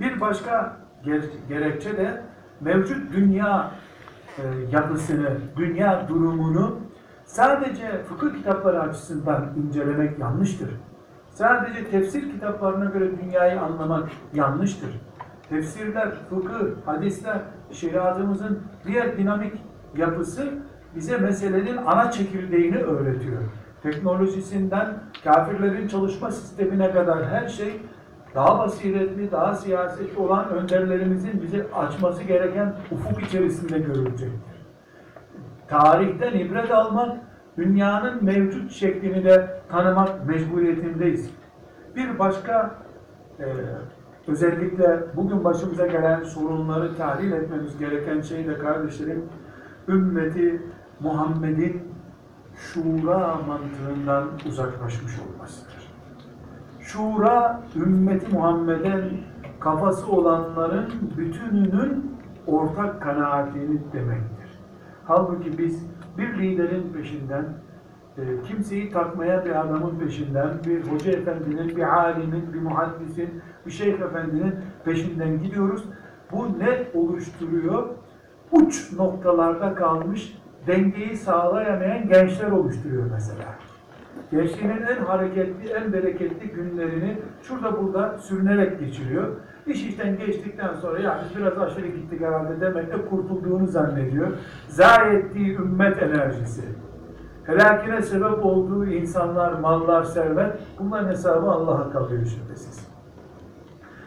[0.00, 2.22] Bir başka ger- gerekçe de
[2.60, 3.70] mevcut dünya
[4.38, 6.78] e, yapısını, dünya durumunu
[7.24, 10.70] sadece fıkıh kitapları açısından incelemek yanlıştır.
[11.30, 15.00] Sadece tefsir kitaplarına göre dünyayı anlamak yanlıştır.
[15.48, 19.62] Tefsirler, fıkıh, hadisler, şeriatımızın diğer dinamik
[19.96, 20.48] yapısı
[20.96, 23.42] bize meselenin ana çekirdeğini öğretiyor.
[23.84, 27.80] Teknolojisinden kafirlerin çalışma sistemine kadar her şey
[28.34, 34.54] daha basiretli, daha siyasetli olan önderlerimizin bize açması gereken ufuk içerisinde görülecektir.
[35.68, 37.16] Tarihten ibret almak,
[37.56, 41.30] dünyanın mevcut şeklini de tanımak mecburiyetindeyiz.
[41.96, 42.74] Bir başka
[43.40, 43.46] e,
[44.28, 49.24] özellikle bugün başımıza gelen sorunları tahlil etmemiz gereken şey de kardeşlerim,
[49.88, 50.62] ümmeti
[51.00, 51.93] Muhammed'in
[52.72, 55.90] şura mantığından uzaklaşmış olmasıdır.
[56.80, 59.20] Şura, ümmeti Muhammed'in
[59.60, 64.60] kafası olanların bütününün ortak kanaatini demektir.
[65.04, 65.86] Halbuki biz
[66.18, 67.44] bir liderin peşinden,
[68.18, 74.00] e, kimseyi takmaya bir adamın peşinden, bir hoca efendinin, bir alimin, bir muhaddisin, bir şeyh
[74.00, 74.54] efendinin
[74.84, 75.84] peşinden gidiyoruz.
[76.32, 77.88] Bu ne oluşturuyor?
[78.52, 83.44] Uç noktalarda kalmış, dengeyi sağlayamayan gençler oluşturuyor mesela.
[84.30, 89.28] Gençliğinin en hareketli, en bereketli günlerini şurada burada sürünerek geçiriyor.
[89.66, 94.32] İş işten geçtikten sonra ya biz biraz aşırı gittik herhalde demekle kurtulduğunu zannediyor.
[94.68, 96.62] Zayi ettiği ümmet enerjisi.
[97.44, 102.88] Helakine sebep olduğu insanlar, mallar, servet bunların hesabı Allah'a kalıyor şüphesiz.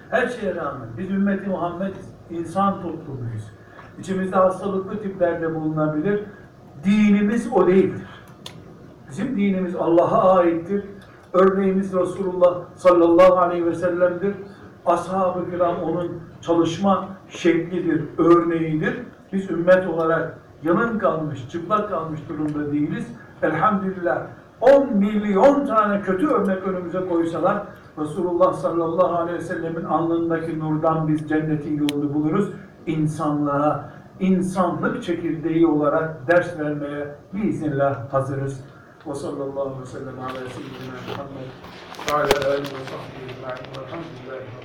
[0.09, 1.93] Her şeye rağmen biz ümmeti Muhammed
[2.29, 3.51] insan toplumuyuz.
[3.99, 6.23] İçimizde hastalıklı tiplerde bulunabilir.
[6.87, 8.07] Dinimiz o değildir.
[9.09, 10.85] Bizim dinimiz Allah'a aittir.
[11.33, 14.35] Örneğimiz Resulullah sallallahu aleyhi ve sellem'dir.
[14.85, 16.11] Ashab-ı kiram onun
[16.41, 18.99] çalışma şeklidir, örneğidir.
[19.33, 23.07] Biz ümmet olarak yanın kalmış, çıplak kalmış durumda değiliz.
[23.41, 24.21] Elhamdülillah
[24.61, 27.63] 10 milyon tane kötü örnek önümüze koysalar
[27.99, 32.49] Resulullah sallallahu aleyhi ve sellemin alnındaki nurdan biz cennetin yolunu buluruz.
[32.85, 38.61] İnsanlara insanlık çekirdeği olarak ders vermeye biiznillah hazırız.
[39.07, 41.49] Ve sallallahu aleyhi ve sellem ala seyyidina Muhammed
[42.09, 43.85] ve ala alihi ve sahbihi ecma'in.
[43.85, 44.56] Velhamdülillah.